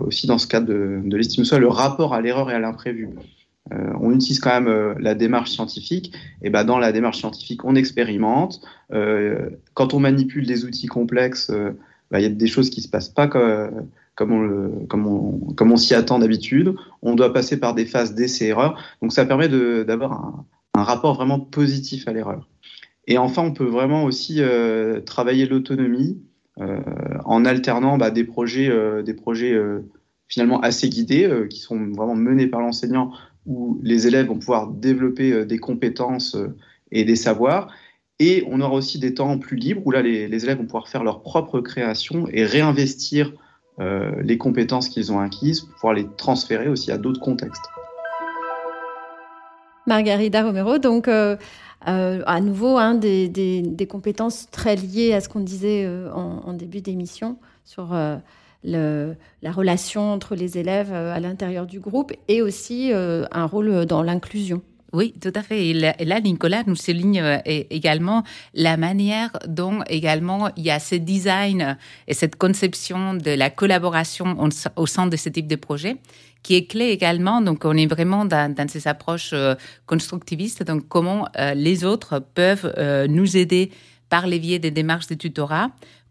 aussi 0.05 0.27
dans 0.27 0.37
ce 0.37 0.47
cadre 0.47 0.67
de, 0.67 1.01
de 1.03 1.17
l'estime 1.17 1.45
soi, 1.45 1.59
le 1.59 1.67
rapport 1.67 2.13
à 2.13 2.21
l'erreur 2.21 2.51
et 2.51 2.53
à 2.53 2.59
l'imprévu. 2.59 3.09
on 3.71 4.11
utilise 4.11 4.39
quand 4.39 4.61
même 4.61 4.95
la 4.99 5.15
démarche 5.15 5.51
scientifique. 5.51 6.13
Et 6.41 6.49
ben, 6.49 6.63
dans 6.63 6.79
la 6.79 6.91
démarche 6.91 7.19
scientifique, 7.19 7.63
on 7.65 7.75
expérimente. 7.75 8.61
quand 9.73 9.93
on 9.93 9.99
manipule 9.99 10.45
des 10.45 10.65
outils 10.65 10.87
complexes, 10.87 11.51
bah, 12.11 12.19
il 12.19 12.23
y 12.23 12.25
a 12.25 12.29
des 12.29 12.47
choses 12.47 12.69
qui 12.69 12.81
se 12.81 12.89
passent 12.89 13.09
pas 13.09 13.27
comme, 13.27 13.87
comme 14.19 14.33
on, 14.33 14.85
comme 14.87 15.07
on, 15.07 15.53
comme 15.53 15.71
on 15.71 15.77
s'y 15.77 15.95
attend 15.95 16.19
d'habitude. 16.19 16.75
On 17.01 17.15
doit 17.15 17.31
passer 17.31 17.57
par 17.57 17.73
des 17.73 17.85
phases 17.85 18.15
d'essai-erreur. 18.15 18.77
Donc 19.01 19.13
ça 19.13 19.25
permet 19.25 19.47
d'avoir 19.47 20.45
un, 20.73 20.83
rapport 20.83 21.15
vraiment 21.15 21.39
positif 21.39 22.05
à 22.07 22.11
l'erreur. 22.11 22.47
Et 23.09 23.17
enfin, 23.17 23.41
on 23.41 23.51
peut 23.51 23.65
vraiment 23.65 24.03
aussi 24.03 24.35
euh, 24.39 25.01
travailler 25.01 25.47
l'autonomie 25.47 26.21
euh, 26.59 26.79
en 27.25 27.43
alternant 27.43 27.97
bah, 27.97 28.11
des 28.11 28.23
projets, 28.23 28.69
euh, 28.69 29.01
des 29.01 29.15
projets 29.15 29.59
finalement 30.27 30.61
assez 30.61 30.89
guidés, 30.89 31.27
qui 31.49 31.59
sont 31.59 31.91
vraiment 31.91 32.15
menés 32.15 32.45
par 32.45 32.61
l'enseignant, 32.61 33.11
où 33.47 33.79
les 33.81 34.05
élèves 34.05 34.27
vont 34.27 34.37
pouvoir 34.37 34.67
développer 34.67 35.43
des 35.43 35.57
compétences 35.57 36.37
et 36.91 37.03
des 37.03 37.15
savoirs. 37.15 37.73
Et 38.19 38.43
on 38.47 38.61
aura 38.61 38.75
aussi 38.75 38.99
des 38.99 39.15
temps 39.15 39.39
plus 39.39 39.57
libres 39.57 39.81
où 39.85 39.91
là, 39.91 40.03
les, 40.03 40.25
élèves 40.43 40.59
vont 40.59 40.65
pouvoir 40.65 40.87
faire 40.87 41.03
leur 41.03 41.23
propre 41.23 41.61
création 41.61 42.27
et 42.31 42.45
réinvestir 42.45 43.33
les 43.79 44.37
compétences 44.37 44.89
qu'ils 44.89 45.11
ont 45.11 45.19
acquises 45.19 45.61
pour 45.61 45.73
pouvoir 45.75 45.93
les 45.95 46.05
transférer 46.17 46.67
aussi 46.67 46.91
à 46.91 46.99
d'autres 46.99 47.21
contextes. 47.21 47.65
Margarida 49.87 50.43
Romero, 50.43 50.77
donc 50.77 51.09
euh, 51.87 52.21
à 52.25 52.41
nouveau 52.41 52.77
hein, 52.77 52.95
des, 52.95 53.87
compétences 53.89 54.47
très 54.51 54.75
liées 54.75 55.13
à 55.13 55.21
ce 55.21 55.29
qu'on 55.29 55.39
disait 55.39 55.85
euh, 55.85 56.11
en, 56.11 56.53
début 56.53 56.81
d'émission 56.81 57.37
sur 57.63 57.93
euh, 57.93 58.17
la 58.63 59.51
relation 59.51 60.11
entre 60.11 60.35
les 60.35 60.57
élèves 60.57 60.93
à 60.93 61.19
l'intérieur 61.19 61.65
du 61.65 61.79
groupe 61.79 62.11
et 62.27 62.41
aussi 62.41 62.91
un 62.93 63.45
rôle 63.45 63.85
dans 63.85 64.03
l'inclusion. 64.03 64.61
Oui, 64.91 65.13
tout 65.21 65.31
à 65.35 65.43
fait. 65.43 65.67
Et 65.67 65.73
là, 65.73 66.19
Nicolas 66.21 66.63
nous 66.65 66.75
souligne 66.75 67.19
euh, 67.19 67.37
également 67.45 68.23
la 68.53 68.75
manière 68.77 69.31
dont 69.47 69.83
également 69.87 70.49
il 70.57 70.63
y 70.63 70.71
a 70.71 70.79
ce 70.79 70.95
design 70.95 71.77
et 72.07 72.13
cette 72.13 72.35
conception 72.37 73.13
de 73.13 73.31
la 73.31 73.49
collaboration 73.49 74.35
au 74.75 74.87
sein 74.87 75.07
de 75.07 75.15
ce 75.15 75.29
type 75.29 75.47
de 75.47 75.55
projet 75.55 75.97
qui 76.41 76.55
est 76.55 76.65
clé 76.65 76.85
également. 76.85 77.41
Donc, 77.41 77.65
on 77.65 77.75
est 77.75 77.85
vraiment 77.85 78.25
dans, 78.25 78.67
ces 78.67 78.87
approches 78.87 79.31
euh, 79.33 79.55
constructivistes. 79.85 80.63
Donc, 80.63 80.87
comment 80.87 81.27
euh, 81.37 81.53
les 81.53 81.83
autres 81.83 82.19
peuvent 82.33 82.73
nous 83.09 83.37
aider 83.37 83.71
par 84.09 84.25
les 84.25 84.39
biais 84.39 84.59
des 84.59 84.71
démarches 84.71 85.07
de 85.07 85.13
tutorat 85.13 85.69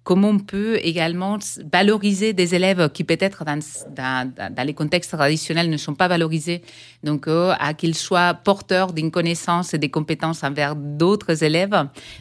comment 0.09 0.31
on 0.31 0.38
peut 0.38 0.79
également 0.83 1.37
valoriser 1.71 2.33
des 2.33 2.55
élèves 2.55 2.88
qui 2.94 3.05
peut-être 3.05 3.44
dans, 3.44 4.33
les 4.64 4.73
contextes 4.73 5.11
traditionnels 5.11 5.68
ne 5.68 5.77
sont 5.77 5.94
pas 5.94 6.09
valorisés, 6.09 6.62
donc 7.05 7.29
euh, 7.29 7.53
à 7.61 7.75
qu'ils 7.75 7.94
soient 7.94 8.33
porteurs 8.33 8.94
d'une 8.94 9.11
connaissance 9.11 9.75
et 9.75 9.79
des 9.79 9.90
compétences 9.90 10.44
envers 10.44 10.77
d'autres 10.77 11.44
élèves. 11.44 11.77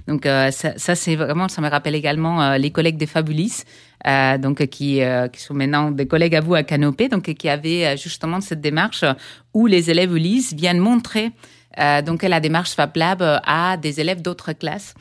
Donc 0.05 0.25
euh, 0.25 0.51
ça, 0.51 0.95
c'est 0.95 1.15
vraiment, 1.15 1.47
ça 1.47 1.61
me 1.61 1.69
rappelle 1.69 1.95
également 1.95 2.41
euh, 2.41 2.57
les 2.57 2.71
collègues 2.71 2.97
des 2.97 3.05
Fabulis. 3.07 3.63
Donc 4.39 4.65
qui, 4.67 5.01
sont 5.37 5.53
maintenant 5.53 5.89
des 5.89 6.07
collègues 6.07 6.35
à 6.35 6.41
vous 6.41 6.55
à 6.55 6.63
Canopé, 6.63 7.07
donc 7.07 7.33
qui 7.33 7.49
avaient 7.49 7.97
justement 7.97 8.41
cette 8.41 8.61
démarche 8.61 9.03
où 9.53 9.65
les 9.65 9.89
élèves 9.89 10.13
Ulysse 10.15 10.53
viennent 10.53 10.77
montrer 10.77 11.31
donc 12.05 12.23
la 12.23 12.39
démarche 12.39 12.73
Fab 12.75 12.95
Lab 12.95 13.21
à 13.21 13.75
des 13.75 13.99
élèves 13.99 14.21
d'autres 14.21 14.53
classes. 14.53 14.93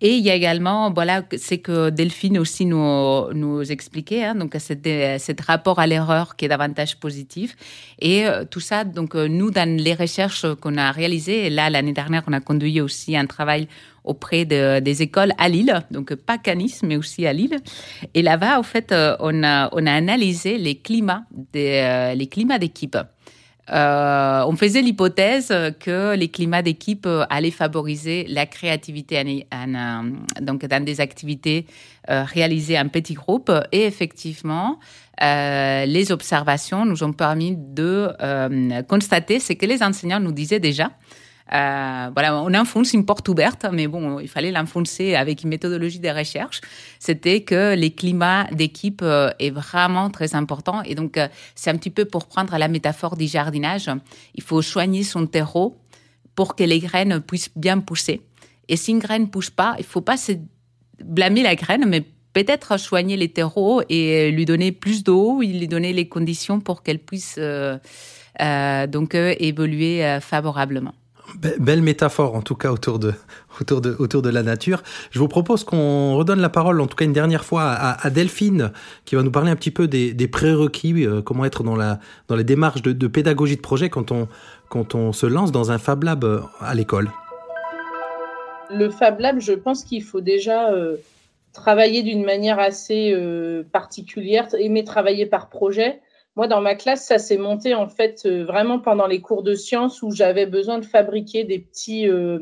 Et 0.00 0.16
il 0.16 0.24
y 0.24 0.30
a 0.30 0.34
également, 0.34 0.92
voilà, 0.92 1.22
c'est 1.38 1.58
que 1.58 1.88
Delphine 1.88 2.38
aussi 2.38 2.66
nous, 2.66 3.32
nous 3.32 3.62
expliquait, 3.72 4.24
hein, 4.24 4.34
donc 4.34 4.54
cet, 4.58 5.40
rapport 5.40 5.78
à 5.78 5.86
l'erreur 5.86 6.36
qui 6.36 6.44
est 6.44 6.48
davantage 6.48 6.96
positif. 6.98 7.56
Et 7.98 8.26
euh, 8.26 8.44
tout 8.44 8.60
ça, 8.60 8.84
donc 8.84 9.14
euh, 9.14 9.26
nous, 9.26 9.50
dans 9.50 9.68
les 9.68 9.94
recherches 9.94 10.46
qu'on 10.60 10.76
a 10.76 10.92
réalisées, 10.92 11.48
là, 11.48 11.70
l'année 11.70 11.94
dernière, 11.94 12.24
on 12.26 12.34
a 12.34 12.40
conduit 12.40 12.80
aussi 12.82 13.16
un 13.16 13.24
travail 13.24 13.68
auprès 14.04 14.44
de, 14.44 14.80
des 14.80 15.02
écoles 15.02 15.32
à 15.38 15.48
Lille, 15.48 15.82
donc 15.90 16.14
pas 16.14 16.36
qu'à 16.36 16.54
Nice, 16.54 16.82
mais 16.82 16.96
aussi 16.96 17.26
à 17.26 17.32
Lille. 17.32 17.56
Et 18.12 18.20
là-bas, 18.20 18.58
en 18.58 18.62
fait, 18.62 18.92
euh, 18.92 19.16
on 19.20 19.42
a, 19.42 19.70
on 19.72 19.86
a 19.86 19.92
analysé 19.92 20.58
les 20.58 20.76
climats, 20.76 21.22
des, 21.52 22.12
les 22.14 22.26
climats 22.26 22.58
d'équipe. 22.58 22.98
Euh, 23.72 24.44
on 24.46 24.56
faisait 24.56 24.80
l'hypothèse 24.80 25.48
que 25.80 26.14
les 26.14 26.28
climats 26.28 26.62
d'équipe 26.62 27.08
allaient 27.30 27.50
favoriser 27.50 28.24
la 28.28 28.46
créativité 28.46 29.44
en, 29.52 29.74
en, 29.74 30.04
donc 30.40 30.64
dans 30.66 30.84
des 30.84 31.00
activités 31.00 31.66
euh, 32.08 32.22
réalisées 32.22 32.78
en 32.78 32.88
petits 32.88 33.14
groupes. 33.14 33.50
Et 33.72 33.84
effectivement, 33.84 34.78
euh, 35.22 35.86
les 35.86 36.12
observations 36.12 36.84
nous 36.84 37.02
ont 37.02 37.12
permis 37.12 37.56
de 37.56 38.10
euh, 38.20 38.82
constater 38.82 39.40
ce 39.40 39.54
que 39.54 39.66
les 39.66 39.82
enseignants 39.82 40.20
nous 40.20 40.32
disaient 40.32 40.60
déjà. 40.60 40.90
Euh, 41.52 42.10
voilà, 42.12 42.42
on 42.42 42.52
enfonce 42.54 42.92
une 42.92 43.06
porte 43.06 43.28
ouverte, 43.28 43.66
mais 43.72 43.86
bon, 43.86 44.18
il 44.18 44.28
fallait 44.28 44.50
l'enfoncer 44.50 45.14
avec 45.14 45.44
une 45.44 45.50
méthodologie 45.50 46.00
de 46.00 46.08
recherche. 46.08 46.60
C'était 46.98 47.42
que 47.42 47.74
les 47.74 47.92
climats 47.92 48.44
d'équipe 48.52 49.00
euh, 49.02 49.30
est 49.38 49.50
vraiment 49.50 50.10
très 50.10 50.34
important. 50.34 50.82
Et 50.82 50.94
donc, 50.94 51.16
euh, 51.16 51.28
c'est 51.54 51.70
un 51.70 51.76
petit 51.76 51.90
peu 51.90 52.04
pour 52.04 52.26
prendre 52.26 52.56
la 52.58 52.68
métaphore 52.68 53.16
du 53.16 53.26
jardinage. 53.26 53.90
Il 54.34 54.42
faut 54.42 54.62
soigner 54.62 55.04
son 55.04 55.26
terreau 55.26 55.78
pour 56.34 56.56
que 56.56 56.64
les 56.64 56.80
graines 56.80 57.20
puissent 57.20 57.50
bien 57.54 57.78
pousser. 57.78 58.22
Et 58.68 58.76
si 58.76 58.90
une 58.90 58.98
graine 58.98 59.30
pousse 59.30 59.50
pas, 59.50 59.76
il 59.78 59.84
faut 59.84 60.00
pas 60.00 60.16
blâmer 61.04 61.42
la 61.42 61.54
graine, 61.54 61.84
mais 61.86 62.02
peut-être 62.32 62.76
soigner 62.78 63.16
les 63.16 63.28
terreaux 63.28 63.82
et 63.88 64.32
lui 64.32 64.44
donner 64.44 64.72
plus 64.72 65.04
d'eau, 65.04 65.40
lui 65.40 65.68
donner 65.68 65.92
les 65.92 66.08
conditions 66.08 66.60
pour 66.60 66.82
qu'elle 66.82 66.98
puisse 66.98 67.38
donc 67.38 69.14
évoluer 69.14 70.18
favorablement. 70.20 70.92
Belle 71.34 71.82
métaphore, 71.82 72.34
en 72.34 72.42
tout 72.42 72.54
cas, 72.54 72.70
autour 72.70 72.98
de, 72.98 73.12
autour 73.60 73.80
de, 73.80 73.96
autour 73.98 74.22
de 74.22 74.30
la 74.30 74.42
nature. 74.42 74.82
Je 75.10 75.18
vous 75.18 75.28
propose 75.28 75.64
qu'on 75.64 76.16
redonne 76.16 76.40
la 76.40 76.48
parole, 76.48 76.80
en 76.80 76.86
tout 76.86 76.96
cas 76.96 77.04
une 77.04 77.12
dernière 77.12 77.44
fois, 77.44 77.64
à, 77.64 78.10
Delphine, 78.10 78.72
qui 79.04 79.16
va 79.16 79.22
nous 79.22 79.30
parler 79.30 79.50
un 79.50 79.56
petit 79.56 79.70
peu 79.70 79.88
des, 79.88 80.28
prérequis, 80.28 81.04
euh, 81.04 81.22
comment 81.22 81.44
être 81.44 81.62
dans, 81.62 81.76
la, 81.76 81.98
dans 82.28 82.36
les 82.36 82.44
démarches 82.44 82.82
de, 82.82 83.06
pédagogie 83.06 83.56
de 83.56 83.60
projet 83.60 83.88
quand 83.90 84.12
on, 84.12 84.28
quand 84.68 84.94
on 84.94 85.12
se 85.12 85.26
lance 85.26 85.52
dans 85.52 85.70
un 85.72 85.78
Fab 85.78 86.04
Lab 86.04 86.24
euh, 86.24 86.40
à 86.60 86.74
l'école. 86.74 87.10
Le 88.70 88.90
Fab 88.90 89.20
Lab, 89.20 89.40
je 89.40 89.52
pense 89.52 89.84
qu'il 89.84 90.02
faut 90.02 90.20
déjà 90.20 90.70
euh, 90.70 90.96
travailler 91.52 92.02
d'une 92.02 92.24
manière 92.24 92.58
assez 92.58 93.16
particulière, 93.72 94.48
aimer 94.58 94.84
travailler 94.84 95.26
par 95.26 95.48
projet 95.48 96.00
moi, 96.36 96.48
dans 96.48 96.60
ma 96.60 96.74
classe, 96.74 97.06
ça 97.06 97.18
s'est 97.18 97.38
monté 97.38 97.74
en 97.74 97.88
fait 97.88 98.22
euh, 98.26 98.44
vraiment 98.44 98.78
pendant 98.78 99.06
les 99.06 99.20
cours 99.20 99.42
de 99.42 99.54
sciences 99.54 100.02
où 100.02 100.10
j'avais 100.10 100.46
besoin 100.46 100.78
de 100.78 100.84
fabriquer 100.84 101.44
des 101.44 101.58
petits 101.58 102.08
euh, 102.08 102.40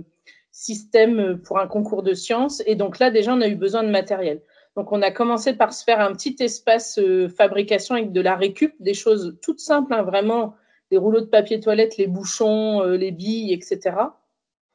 systèmes 0.50 1.40
pour 1.44 1.58
un 1.58 1.66
concours 1.66 2.02
de 2.02 2.14
sciences. 2.14 2.62
Et 2.66 2.74
donc 2.74 2.98
là, 2.98 3.10
déjà, 3.10 3.34
on 3.34 3.40
a 3.40 3.48
eu 3.48 3.56
besoin 3.56 3.82
de 3.84 3.90
matériel. 3.90 4.42
Donc, 4.76 4.90
on 4.90 5.02
a 5.02 5.10
commencé 5.10 5.52
par 5.52 5.72
se 5.72 5.84
faire 5.84 6.00
un 6.00 6.12
petit 6.12 6.36
espace 6.40 6.98
euh, 6.98 7.28
fabrication 7.28 7.94
avec 7.94 8.12
de 8.12 8.20
la 8.20 8.34
récup, 8.34 8.74
des 8.80 8.94
choses 8.94 9.38
toutes 9.40 9.60
simples, 9.60 9.94
hein, 9.94 10.02
vraiment 10.02 10.54
des 10.90 10.96
rouleaux 10.96 11.20
de 11.20 11.26
papier 11.26 11.60
toilette, 11.60 11.96
les 11.96 12.08
bouchons, 12.08 12.82
euh, 12.82 12.96
les 12.96 13.12
billes, 13.12 13.52
etc. 13.52 13.96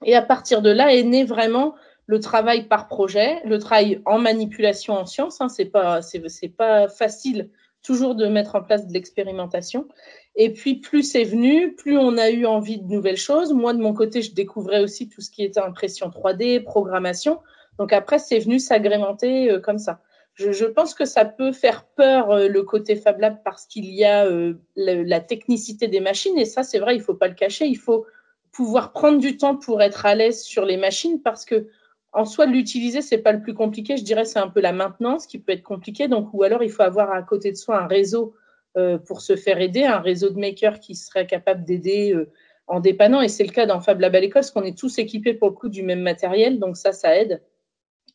Et 0.05 0.15
à 0.15 0.21
partir 0.21 0.61
de 0.61 0.69
là 0.69 0.93
est 0.93 1.03
né 1.03 1.25
vraiment 1.25 1.75
le 2.05 2.19
travail 2.19 2.67
par 2.67 2.87
projet, 2.87 3.41
le 3.45 3.59
travail 3.59 4.01
en 4.05 4.17
manipulation 4.19 4.93
en 4.93 5.05
sciences. 5.05 5.41
Hein, 5.41 5.49
c'est 5.49 5.65
pas 5.65 6.01
c'est 6.01 6.49
pas 6.49 6.87
facile 6.87 7.49
toujours 7.83 8.15
de 8.15 8.27
mettre 8.27 8.55
en 8.55 8.61
place 8.61 8.87
de 8.87 8.93
l'expérimentation. 8.93 9.87
Et 10.35 10.53
puis, 10.53 10.75
plus 10.75 11.03
c'est 11.03 11.23
venu, 11.23 11.75
plus 11.75 11.97
on 11.97 12.17
a 12.17 12.29
eu 12.29 12.45
envie 12.45 12.77
de 12.77 12.87
nouvelles 12.87 13.17
choses. 13.17 13.53
Moi, 13.53 13.73
de 13.73 13.79
mon 13.79 13.93
côté, 13.93 14.21
je 14.21 14.33
découvrais 14.33 14.81
aussi 14.81 15.09
tout 15.09 15.21
ce 15.21 15.31
qui 15.31 15.43
était 15.43 15.59
impression 15.59 16.09
3D, 16.09 16.63
programmation. 16.63 17.39
Donc 17.77 17.93
après, 17.93 18.19
c'est 18.19 18.39
venu 18.39 18.59
s'agrémenter 18.59 19.51
euh, 19.51 19.59
comme 19.59 19.77
ça. 19.77 20.01
Je, 20.35 20.65
pense 20.65 20.93
que 20.93 21.03
ça 21.03 21.25
peut 21.25 21.51
faire 21.51 21.83
peur 21.83 22.31
euh, 22.31 22.47
le 22.47 22.63
côté 22.63 22.95
Fab 22.95 23.19
Lab 23.19 23.39
parce 23.43 23.65
qu'il 23.65 23.85
y 23.93 24.05
a 24.05 24.25
euh, 24.25 24.53
la, 24.77 24.95
la, 25.03 25.19
technicité 25.19 25.89
des 25.89 25.99
machines. 25.99 26.37
Et 26.37 26.45
ça, 26.45 26.63
c'est 26.63 26.79
vrai, 26.79 26.95
il 26.95 27.01
faut 27.01 27.13
pas 27.13 27.27
le 27.27 27.33
cacher. 27.33 27.65
Il 27.65 27.77
faut 27.77 28.05
pouvoir 28.53 28.93
prendre 28.93 29.19
du 29.19 29.35
temps 29.35 29.57
pour 29.57 29.81
être 29.81 30.05
à 30.05 30.15
l'aise 30.15 30.41
sur 30.41 30.63
les 30.63 30.77
machines 30.77 31.21
parce 31.21 31.43
que 31.43 31.67
en 32.11 32.25
soi, 32.25 32.45
l'utiliser, 32.45 33.01
c'est 33.01 33.19
pas 33.19 33.31
le 33.31 33.41
plus 33.41 33.53
compliqué. 33.53 33.97
Je 33.97 34.03
dirais, 34.03 34.25
c'est 34.25 34.39
un 34.39 34.47
peu 34.47 34.61
la 34.61 34.73
maintenance 34.73 35.27
qui 35.27 35.39
peut 35.39 35.51
être 35.51 35.63
compliquée. 35.63 36.07
Donc, 36.07 36.29
ou 36.33 36.43
alors, 36.43 36.63
il 36.63 36.71
faut 36.71 36.83
avoir 36.83 37.11
à 37.11 37.21
côté 37.21 37.51
de 37.51 37.57
soi 37.57 37.81
un 37.81 37.87
réseau 37.87 38.33
euh, 38.77 38.97
pour 38.97 39.21
se 39.21 39.35
faire 39.35 39.59
aider, 39.61 39.83
un 39.83 39.99
réseau 39.99 40.29
de 40.29 40.39
makers 40.39 40.79
qui 40.79 40.95
serait 40.95 41.27
capable 41.27 41.65
d'aider 41.65 42.13
euh, 42.13 42.31
en 42.67 42.79
dépannant. 42.79 43.21
Et 43.21 43.27
c'est 43.27 43.43
le 43.43 43.51
cas 43.51 43.67
dans 43.67 43.79
Fab 43.79 43.99
Lab 43.99 44.15
à 44.15 44.19
l'école, 44.19 44.41
parce 44.41 44.51
qu'on 44.51 44.63
est 44.63 44.77
tous 44.77 44.97
équipés 44.97 45.33
pour 45.33 45.49
le 45.49 45.55
coup 45.55 45.69
du 45.69 45.83
même 45.83 46.01
matériel. 46.01 46.59
Donc, 46.59 46.77
ça, 46.77 46.93
ça 46.93 47.15
aide. 47.15 47.43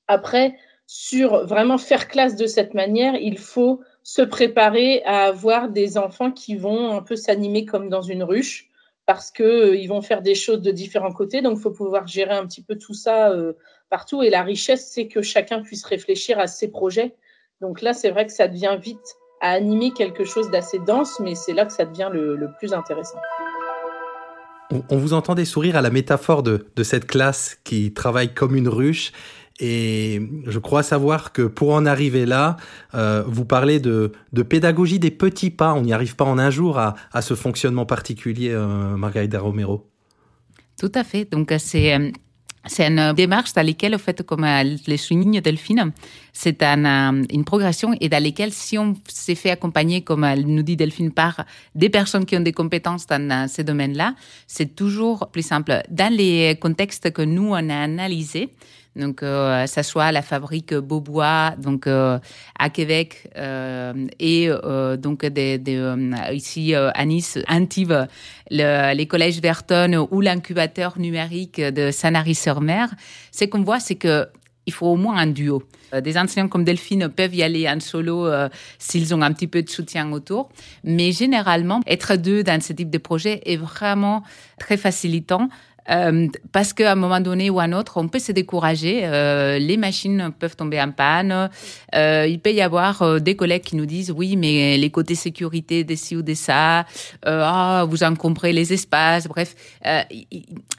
Après, 0.09 0.57
sur 0.87 1.47
vraiment 1.47 1.79
faire 1.79 2.09
classe 2.09 2.35
de 2.37 2.47
cette 2.47 2.75
manière, 2.75 3.15
il 3.15 3.39
faut 3.39 3.81
se 4.03 4.23
préparer 4.23 5.03
à 5.05 5.25
avoir 5.27 5.69
des 5.69 5.99
enfants 5.99 6.33
qui 6.33 6.57
vont 6.57 6.91
un 6.91 7.01
peu 7.01 7.17
s'animer 7.17 7.65
comme 7.65 7.89
dans 7.89 8.03
une 8.03 8.25
ruche 8.25 8.71
parce 9.07 9.31
que 9.31 9.43
euh, 9.43 9.89
vont 9.89 10.03
faire 10.03 10.23
des 10.23 10.35
choses 10.35 10.63
de 10.63 10.73
différents 10.73 11.13
côtés. 11.13 11.43
Donc, 11.43 11.59
il 11.59 11.63
faut 11.63 11.71
pouvoir 11.71 12.09
gérer 12.09 12.35
un 12.35 12.47
petit 12.47 12.63
peu 12.63 12.77
tout 12.77 12.95
ça 12.95 13.33
partout. 13.95 14.25
Et 14.25 14.31
la 14.31 14.43
richesse, 14.43 14.91
c'est 14.93 15.07
que 15.07 15.23
chacun 15.23 15.63
puisse 15.63 15.85
réfléchir 15.85 16.41
à 16.41 16.49
ses 16.49 16.67
projets. 16.67 17.15
Donc 17.61 17.81
là, 17.81 17.93
c'est 17.95 18.11
vrai 18.11 18.27
que 18.27 18.33
ça 18.33 18.49
devient 18.49 18.77
vite 18.83 19.09
animer 19.41 19.93
quelque 19.93 20.25
chose 20.25 20.51
d'assez 20.51 20.81
dense, 20.81 21.21
mais 21.21 21.37
c'est 21.37 21.53
là 21.53 21.65
que 21.65 21.73
ça 21.73 21.85
devient 21.85 22.11
le, 22.13 22.49
plus 22.59 22.73
intéressant. 22.73 23.21
On, 24.91 24.97
vous 24.97 25.13
entendait 25.13 25.45
sourire 25.45 25.77
à 25.77 25.81
la 25.81 25.91
métaphore 25.91 26.43
de, 26.43 26.83
cette 26.83 27.07
classe 27.07 27.57
qui 27.63 27.93
travaille 27.93 28.35
comme 28.35 28.57
une 28.57 28.69
ruche. 28.69 29.13
Et 29.61 30.21
je 30.45 30.59
crois 30.59 30.83
savoir 30.83 31.33
que 31.33 31.43
pour 31.43 31.73
en 31.73 31.87
arriver 31.87 32.27
là, 32.27 32.57
euh, 32.95 33.23
vous 33.29 33.45
parlez 33.45 33.79
de, 33.79 34.11
pédagogie 34.49 34.99
des 34.99 35.13
petits 35.13 35.51
pas. 35.51 35.73
On 35.75 35.83
n'y 35.83 35.93
arrive 35.93 36.17
pas 36.17 36.25
en 36.25 36.37
un 36.37 36.51
jour 36.51 36.79
à, 36.81 37.23
ce 37.23 37.35
fonctionnement 37.35 37.87
particulier, 37.87 38.51
euh, 38.51 38.97
Margarida 38.97 39.39
Romero. 39.39 39.89
Tout 40.81 40.91
à 40.97 41.05
fait. 41.05 41.31
Donc 41.31 41.55
c'est 41.59 41.97
c'est 42.67 42.87
une 42.87 43.13
démarche 43.13 43.53
dans 43.53 43.65
laquelle, 43.65 43.95
au 43.95 43.99
fait, 43.99 44.23
comme 44.23 44.47
les 44.87 44.97
souligne 44.97 45.41
Delphine, 45.41 45.93
c'est 46.33 46.63
une 46.63 47.45
progression 47.45 47.95
et 48.01 48.09
dans 48.09 48.23
laquelle, 48.23 48.53
si 48.53 48.79
on 48.79 48.95
s'est 49.07 49.35
fait 49.35 49.51
accompagner, 49.51 50.03
comme 50.03 50.27
nous 50.47 50.63
dit 50.63 50.77
Delphine, 50.77 51.13
par 51.13 51.45
des 51.75 51.91
personnes 51.91 52.25
qui 52.25 52.37
ont 52.37 52.41
des 52.41 52.53
compétences 52.53 53.07
dans 53.07 53.49
ces 53.49 53.65
domaines-là, 53.65 54.15
c'est 54.47 54.75
toujours 54.75 55.29
plus 55.31 55.47
simple. 55.47 55.83
Dans 55.91 56.13
les 56.13 56.57
contextes 56.61 57.13
que 57.13 57.23
nous, 57.23 57.51
on 57.51 57.71
a 57.71 57.77
analysés, 57.77 58.49
donc 58.97 59.23
euh, 59.23 59.67
ça 59.67 59.83
soit 59.83 60.13
la 60.13 60.23
fabrique 60.23 60.73
Beaubois 60.75 61.55
donc 61.59 61.87
euh, 61.87 62.19
à 62.59 62.71
Québec 62.71 63.29
euh, 63.37 63.93
et 64.21 64.49
donc 64.99 65.27
ici 66.33 66.75
à 66.75 67.05
Nice 67.05 67.39
Antive 67.49 68.07
le, 68.51 68.95
les 68.95 69.07
collèges 69.07 69.41
Verton 69.41 70.07
ou 70.11 70.21
l'incubateur 70.21 70.99
numérique 70.99 71.61
de 71.61 71.91
Sanary-sur-Mer 71.91 72.91
c'est 73.31 73.49
qu'on 73.49 73.63
voit 73.63 73.81
c'est 73.81 73.97
que 73.97 74.29
il 74.67 74.73
faut 74.73 74.87
au 74.87 74.97
moins 74.97 75.19
un 75.19 75.27
duo. 75.27 75.63
Des 76.03 76.17
enseignants 76.17 76.49
comme 76.49 76.65
Delphine 76.65 77.11
peuvent 77.11 77.35
y 77.35 77.43
aller 77.43 77.69
en 77.69 77.81
solo 77.81 78.27
s'ils 78.79 79.15
ont 79.15 79.21
un 79.21 79.31
petit 79.31 79.47
peu 79.47 79.63
de 79.63 79.69
soutien 79.69 80.11
autour. 80.11 80.49
Mais 80.85 81.13
généralement, 81.13 81.83
être 81.87 82.17
deux 82.17 82.43
dans 82.43 82.63
ce 82.63 82.73
type 82.73 82.89
de 82.89 82.97
projet 82.97 83.43
est 83.45 83.59
vraiment 83.59 84.23
très 84.59 84.79
facilitant 84.79 85.51
euh, 85.91 86.29
parce 86.53 86.73
qu'à 86.73 86.93
un 86.93 86.95
moment 86.95 87.21
donné 87.21 87.51
ou 87.51 87.61
à 87.61 87.65
un 87.65 87.73
autre, 87.73 87.99
on 87.99 88.09
peut 88.09 88.19
se 88.19 88.33
décourager. 88.33 89.03
Euh, 89.05 89.59
les 89.59 89.77
machines 89.77 90.33
peuvent 90.39 90.57
tomber 90.57 90.81
en 90.81 90.91
panne. 90.93 91.51
Euh, 91.95 92.27
il 92.29 92.41
peut 92.41 92.53
y 92.53 92.61
avoir 92.61 93.03
euh, 93.03 93.19
des 93.19 93.37
collègues 93.37 93.63
qui 93.63 93.77
nous 93.77 93.87
disent 93.87 94.11
oui, 94.11 94.37
mais 94.37 94.77
les 94.79 94.91
côtés 94.91 95.15
sécurité 95.15 95.85
des 95.85 95.97
ci 95.97 96.17
ou 96.17 96.23
des 96.23 96.35
ça, 96.35 96.87
ah, 97.25 97.85
vous 97.89 98.03
encombrez 98.03 98.53
les 98.53 98.73
espaces. 98.73 99.29
Bref, 99.29 99.55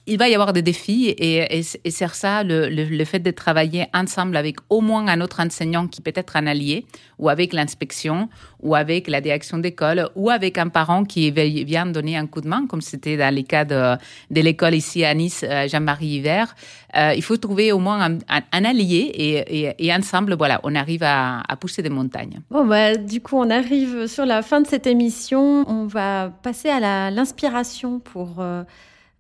il, 0.08 0.18
va 0.18 0.30
y 0.30 0.34
avoir 0.34 0.54
des 0.54 0.62
défis 0.62 1.08
et, 1.10 1.60
et, 1.60 1.64
et 1.84 1.92
c'est 1.92 2.06
ça 2.14 2.44
le, 2.44 3.06
fait 3.06 3.20
de 3.20 3.32
travailler 3.32 3.88
ensemble 3.94 4.38
avec 4.38 4.58
au 4.70 4.82
moins 4.82 5.08
un 5.08 5.22
autre 5.22 5.40
enseignant 5.40 5.88
qui 5.88 6.02
peut 6.02 6.14
être 6.16 6.36
un 6.36 6.48
allié 6.48 6.86
ou 7.18 7.30
avec 7.30 7.54
l'inspection 7.54 8.30
ou 8.66 8.76
avec 8.76 9.08
la 9.08 9.22
direction 9.22 9.60
d'école 9.60 10.10
ou 10.16 10.30
avec 10.30 10.58
un 10.58 10.68
parent 10.68 11.06
qui 11.06 11.32
vient 11.32 11.86
donner 11.86 12.18
un 12.18 12.26
coup 12.26 12.42
de 12.42 12.48
main, 12.48 12.66
comme 12.68 12.82
c'était 12.82 13.16
dans 13.16 13.34
les 13.34 13.44
cas 13.44 13.64
de, 13.64 13.96
l'école 14.32 14.74
ici 14.74 15.06
à 15.06 15.14
Nice, 15.14 15.46
euh, 15.48 15.68
Jean-Marie 15.68 16.08
Hiver. 16.08 16.56
Euh, 16.98 17.14
il 17.16 17.22
faut 17.22 17.38
trouver 17.38 17.72
au 17.72 17.80
moins 17.80 18.10
un, 18.28 18.64
allié 18.66 19.76
et, 19.78 19.94
ensemble, 19.94 20.36
voilà, 20.36 20.60
on 20.64 20.74
arrive 20.76 21.04
à, 21.04 21.42
à 21.48 21.56
pousser 21.56 21.84
des 21.84 21.90
montagnes. 21.90 22.40
Bon, 22.50 22.66
bah, 22.66 22.96
du 22.96 23.22
coup, 23.22 23.38
on 23.38 23.50
arrive 23.50 24.08
sur 24.08 24.26
la 24.26 24.42
fin 24.42 24.62
de 24.62 24.68
cette 24.68 24.88
émission. 24.88 25.64
On 25.70 25.86
va 25.86 26.32
passer 26.44 26.70
à 26.70 27.12
l'inspiration 27.12 28.00
pour... 28.00 28.42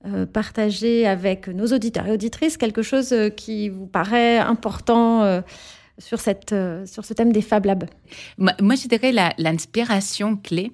Euh, 0.07 0.27
partager 0.27 1.07
avec 1.07 1.47
nos 1.47 1.65
auditeurs 1.65 2.05
et 2.05 2.11
auditrices 2.11 2.57
quelque 2.57 2.83
chose 2.83 3.11
qui 3.35 3.69
vous 3.69 3.87
paraît 3.87 4.37
important 4.37 5.41
sur, 5.97 6.19
cette, 6.19 6.53
euh, 6.53 6.85
sur 6.85 7.05
ce 7.05 7.13
thème 7.13 7.31
des 7.31 7.41
Fab 7.41 7.65
Labs 7.65 7.85
Moi, 8.37 8.75
je 8.75 8.87
dirais 8.87 9.11
l'inspiration 9.37 10.35
clé, 10.35 10.71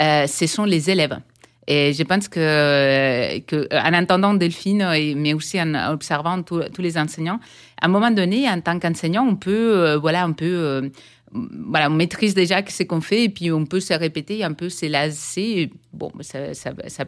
euh, 0.00 0.26
ce 0.26 0.46
sont 0.46 0.64
les 0.64 0.90
élèves. 0.90 1.18
Et 1.66 1.92
je 1.92 2.02
pense 2.02 2.28
que, 2.28 3.38
que 3.40 3.68
en 3.72 3.94
entendant 3.94 4.34
Delphine, 4.34 4.86
mais 5.16 5.32
aussi 5.32 5.60
en 5.60 5.74
observant 5.92 6.42
tous 6.42 6.62
les 6.78 6.98
enseignants, 6.98 7.40
à 7.80 7.86
un 7.86 7.88
moment 7.88 8.10
donné, 8.10 8.48
en 8.48 8.60
tant 8.60 8.78
qu'enseignant, 8.78 9.26
on 9.26 9.36
peut, 9.36 9.76
euh, 9.76 9.98
voilà, 9.98 10.26
on 10.26 10.32
peut 10.32 10.90
voilà, 11.32 11.88
on 11.88 11.94
maîtrise 11.94 12.34
déjà 12.34 12.62
ce 12.66 12.82
qu'on 12.82 13.00
fait 13.00 13.24
et 13.24 13.28
puis 13.28 13.50
on 13.50 13.64
peut 13.64 13.80
se 13.80 13.94
répéter, 13.94 14.44
un 14.44 14.52
peu 14.52 14.68
se 14.68 14.86
lasser. 14.86 15.70
Bon, 15.92 16.12
ça, 16.20 16.52
ça. 16.54 17.04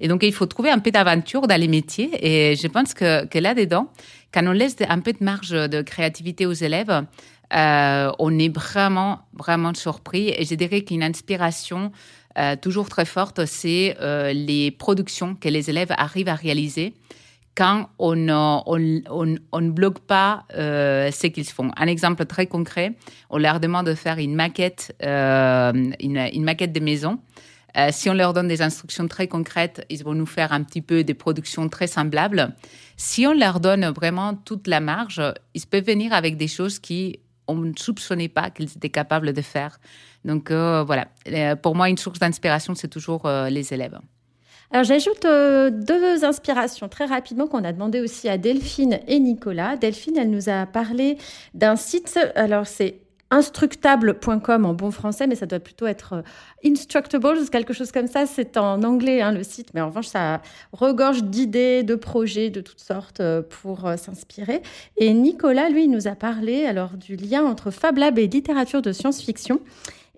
Et 0.00 0.08
donc, 0.08 0.22
il 0.22 0.32
faut 0.32 0.46
trouver 0.46 0.70
un 0.70 0.78
peu 0.78 0.90
d'aventure 0.90 1.46
dans 1.46 1.58
les 1.58 1.68
métiers. 1.68 2.10
Et 2.20 2.56
je 2.56 2.66
pense 2.66 2.94
que, 2.94 3.38
là-dedans, 3.38 3.90
quand 4.32 4.46
on 4.46 4.52
laisse 4.52 4.76
un 4.86 5.00
peu 5.00 5.12
de 5.12 5.24
marge 5.24 5.50
de 5.50 5.82
créativité 5.82 6.44
aux 6.46 6.52
élèves, 6.52 7.04
euh, 7.54 8.12
on 8.18 8.38
est 8.38 8.54
vraiment, 8.54 9.20
vraiment 9.32 9.72
surpris. 9.72 10.28
Et 10.36 10.44
je 10.44 10.54
dirais 10.54 10.82
qu'une 10.82 11.02
inspiration 11.02 11.92
euh, 12.38 12.56
toujours 12.56 12.88
très 12.88 13.04
forte, 13.04 13.44
c'est 13.46 13.96
euh, 14.00 14.32
les 14.32 14.70
productions 14.70 15.34
que 15.34 15.48
les 15.48 15.70
élèves 15.70 15.92
arrivent 15.96 16.28
à 16.28 16.34
réaliser 16.34 16.94
quand 17.58 17.88
on 17.98 18.14
ne 18.14 19.70
bloque 19.70 19.98
pas 19.98 20.44
euh, 20.54 21.10
ce 21.10 21.26
qu'ils 21.26 21.48
font. 21.48 21.72
Un 21.76 21.88
exemple 21.88 22.24
très 22.24 22.46
concret, 22.46 22.94
on 23.30 23.38
leur 23.38 23.58
demande 23.58 23.86
de 23.86 23.94
faire 23.94 24.18
une 24.18 24.36
maquette, 24.36 24.94
euh, 25.02 25.72
une, 25.98 26.44
maquette 26.44 26.72
de 26.72 26.78
maison. 26.78 27.18
Si 27.90 28.08
on 28.08 28.14
leur 28.14 28.32
donne 28.32 28.48
des 28.48 28.62
instructions 28.62 29.06
très 29.08 29.28
concrètes, 29.28 29.84
ils 29.88 30.02
vont 30.02 30.14
nous 30.14 30.26
faire 30.26 30.52
un 30.52 30.62
petit 30.62 30.82
peu 30.82 31.04
des 31.04 31.14
productions 31.14 31.68
très 31.68 31.86
semblables. 31.86 32.54
Si 32.96 33.26
on 33.26 33.32
leur 33.32 33.60
donne 33.60 33.86
vraiment 33.86 34.34
toute 34.34 34.66
la 34.66 34.80
marge, 34.80 35.22
ils 35.54 35.66
peuvent 35.66 35.84
venir 35.84 36.12
avec 36.12 36.36
des 36.36 36.48
choses 36.48 36.78
qui 36.78 37.20
on 37.48 37.56
ne 37.56 37.72
soupçonnait 37.76 38.28
pas 38.28 38.50
qu'ils 38.50 38.70
étaient 38.76 38.90
capables 38.90 39.32
de 39.32 39.42
faire. 39.42 39.78
Donc 40.24 40.50
euh, 40.50 40.84
voilà, 40.84 41.08
euh, 41.28 41.56
pour 41.56 41.74
moi, 41.74 41.88
une 41.88 41.98
source 41.98 42.18
d'inspiration, 42.18 42.74
c'est 42.74 42.88
toujours 42.88 43.26
euh, 43.26 43.48
les 43.48 43.72
élèves. 43.72 43.98
Alors 44.70 44.84
j'ajoute 44.84 45.22
deux 45.22 46.24
inspirations 46.26 46.90
très 46.90 47.06
rapidement 47.06 47.46
qu'on 47.46 47.64
a 47.64 47.72
demandé 47.72 48.00
aussi 48.00 48.28
à 48.28 48.36
Delphine 48.36 49.00
et 49.08 49.18
Nicolas. 49.18 49.76
Delphine, 49.76 50.18
elle 50.18 50.30
nous 50.30 50.50
a 50.50 50.66
parlé 50.66 51.16
d'un 51.54 51.76
site, 51.76 52.18
alors 52.34 52.66
c'est 52.66 53.00
instructable.com 53.30 54.64
en 54.64 54.74
bon 54.74 54.90
français, 54.90 55.26
mais 55.26 55.34
ça 55.34 55.46
doit 55.46 55.60
plutôt 55.60 55.86
être 55.86 56.14
euh, 56.14 56.22
instructables, 56.64 57.48
quelque 57.50 57.72
chose 57.72 57.92
comme 57.92 58.06
ça. 58.06 58.26
C'est 58.26 58.56
en 58.56 58.82
anglais 58.82 59.20
hein, 59.20 59.32
le 59.32 59.42
site, 59.42 59.68
mais 59.74 59.80
en 59.80 59.88
revanche, 59.88 60.06
ça 60.06 60.40
regorge 60.72 61.24
d'idées, 61.24 61.82
de 61.82 61.94
projets 61.94 62.50
de 62.50 62.60
toutes 62.60 62.80
sortes 62.80 63.20
euh, 63.20 63.42
pour 63.42 63.90
s'inspirer. 63.96 64.62
Et 64.96 65.12
Nicolas, 65.12 65.68
lui, 65.68 65.88
nous 65.88 66.08
a 66.08 66.14
parlé 66.14 66.64
alors 66.64 66.96
du 66.96 67.16
lien 67.16 67.44
entre 67.44 67.70
Fab 67.70 67.98
Lab 67.98 68.18
et 68.18 68.26
littérature 68.26 68.82
de 68.82 68.92
science-fiction. 68.92 69.60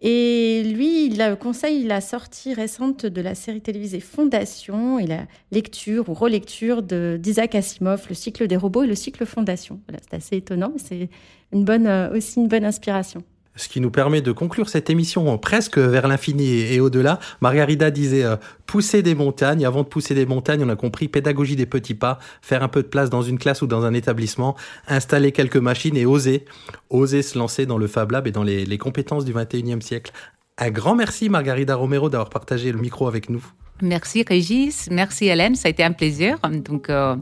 Et 0.03 0.62
lui, 0.64 1.07
il 1.07 1.37
conseille 1.38 1.85
la 1.85 2.01
sortie 2.01 2.55
récente 2.55 3.05
de 3.05 3.20
la 3.20 3.35
série 3.35 3.61
télévisée 3.61 4.01
Fondation 4.01 4.99
et 4.99 5.07
la 5.07 5.27
lecture 5.53 6.09
ou 6.09 6.14
relecture 6.14 6.83
d'Isaac 6.83 7.55
Asimov, 7.55 8.07
le 8.09 8.14
cycle 8.14 8.46
des 8.46 8.57
robots 8.57 8.85
et 8.85 8.87
le 8.87 8.94
cycle 8.94 9.27
Fondation. 9.27 9.81
C'est 10.01 10.16
assez 10.16 10.37
étonnant, 10.37 10.73
c'est 10.79 11.11
une 11.53 11.65
bonne, 11.65 11.87
euh, 11.87 12.17
aussi 12.17 12.41
une 12.41 12.49
bonne 12.49 12.65
inspiration 12.65 13.23
ce 13.57 13.69
qui 13.69 13.81
nous 13.81 13.91
permet 13.91 14.23
de 14.23 14.33
conclure 14.33 14.69
cette 14.69 14.91
émission 14.91 15.37
presque 15.39 15.79
vers 15.79 16.09
l'infini 16.09 16.61
et, 16.61 16.81
au-delà. 16.81 17.19
Margarida 17.41 17.91
disait 17.91 18.25
euh, 18.25 18.37
pousser 18.67 19.03
des 19.03 19.15
montagnes. 19.15 19.67
Avant 19.67 19.83
de 19.83 19.89
pousser 19.89 20.15
des 20.15 20.27
montagnes, 20.27 20.65
on 20.65 20.69
a 20.69 20.77
compris 20.77 21.09
pédagogie 21.09 21.57
des 21.57 21.67
petits 21.67 21.95
pas, 21.95 22.19
faire 22.43 22.63
un 22.63 22.69
peu 22.69 22.83
de 22.83 22.89
place 22.89 23.11
dans 23.11 23.23
une 23.23 23.39
classe 23.39 23.63
ou 23.63 23.67
dans 23.67 23.85
un 23.85 23.93
établissement, 23.95 24.57
installer 24.89 25.33
quelques 25.33 25.57
machines 25.57 25.97
et 25.97 26.07
oser, 26.07 26.45
oser 26.89 27.23
se 27.23 27.39
lancer 27.39 27.67
dans 27.67 27.79
le 27.79 27.87
Fab 27.87 28.11
Lab 28.11 28.27
et 28.27 28.33
dans 28.33 28.43
les, 28.43 28.79
compétences 28.79 29.25
du 29.25 29.35
21e 29.35 29.83
siècle. 29.83 30.13
Un 30.57 30.71
grand 30.71 30.95
merci 30.95 31.29
Margarida 31.29 31.75
Romero 31.75 32.09
d'avoir 32.09 32.31
partagé 32.31 32.73
le 32.73 32.79
micro 32.79 33.09
avec 33.09 33.29
nous. 33.29 33.45
Merci 33.83 34.25
Régis, 34.27 34.89
merci 34.91 35.27
Hélène, 35.27 35.55
ça 35.55 35.69
a 35.69 35.71
été 35.71 35.83
un 35.83 35.93
plaisir. 35.93 36.39
Donc, 36.65 36.89
euh, 36.89 37.17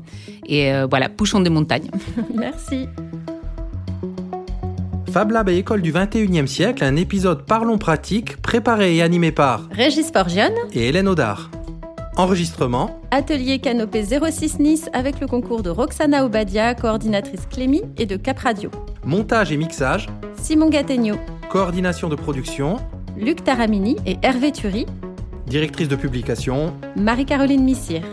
et 0.46 0.72
euh, 0.72 0.86
voilà, 0.88 1.08
poussons 1.08 1.40
des 1.40 1.50
montagnes. 1.50 1.90
merci. 2.34 2.88
Fab 5.12 5.30
Lab 5.30 5.48
et 5.48 5.56
École 5.56 5.80
du 5.80 5.90
21e 5.92 6.46
siècle, 6.46 6.84
un 6.84 6.94
épisode 6.96 7.44
Parlons 7.46 7.78
pratique, 7.78 8.36
préparé 8.42 8.96
et 8.96 9.02
animé 9.02 9.32
par 9.32 9.68
Régis 9.70 10.10
Forgione 10.12 10.52
et 10.74 10.88
Hélène 10.88 11.08
Audard. 11.08 11.50
Enregistrement 12.16 13.00
Atelier 13.10 13.58
Canopé 13.58 14.04
06 14.04 14.58
Nice 14.58 14.90
avec 14.92 15.20
le 15.20 15.26
concours 15.26 15.62
de 15.62 15.70
Roxana 15.70 16.24
Obadia, 16.26 16.74
coordinatrice 16.74 17.46
Clémy 17.50 17.82
et 17.96 18.06
de 18.06 18.16
Cap 18.16 18.40
Radio. 18.40 18.70
Montage 19.04 19.50
et 19.50 19.56
mixage 19.56 20.08
Simon 20.34 20.68
Gattegno. 20.68 21.16
Coordination 21.48 22.08
de 22.08 22.14
production 22.14 22.76
Luc 23.16 23.42
Taramini 23.44 23.96
et 24.04 24.18
Hervé 24.22 24.52
Thury. 24.52 24.84
Directrice 25.46 25.88
de 25.88 25.96
publication 25.96 26.74
Marie-Caroline 26.96 27.64
Missière. 27.64 28.04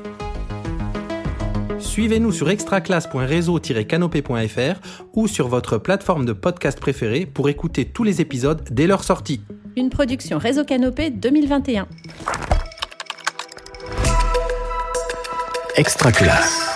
Suivez-nous 1.79 2.31
sur 2.31 2.49
extraclasse.réseau-canopé.fr 2.49 4.79
ou 5.13 5.27
sur 5.27 5.47
votre 5.47 5.77
plateforme 5.77 6.25
de 6.25 6.33
podcast 6.33 6.79
préférée 6.79 7.25
pour 7.25 7.49
écouter 7.49 7.85
tous 7.85 8.03
les 8.03 8.21
épisodes 8.21 8.61
dès 8.71 8.87
leur 8.87 9.03
sortie. 9.03 9.41
Une 9.77 9.89
production 9.89 10.37
Réseau 10.37 10.63
Canopé 10.63 11.09
2021. 11.09 11.87
Extraclasse. 15.75 16.74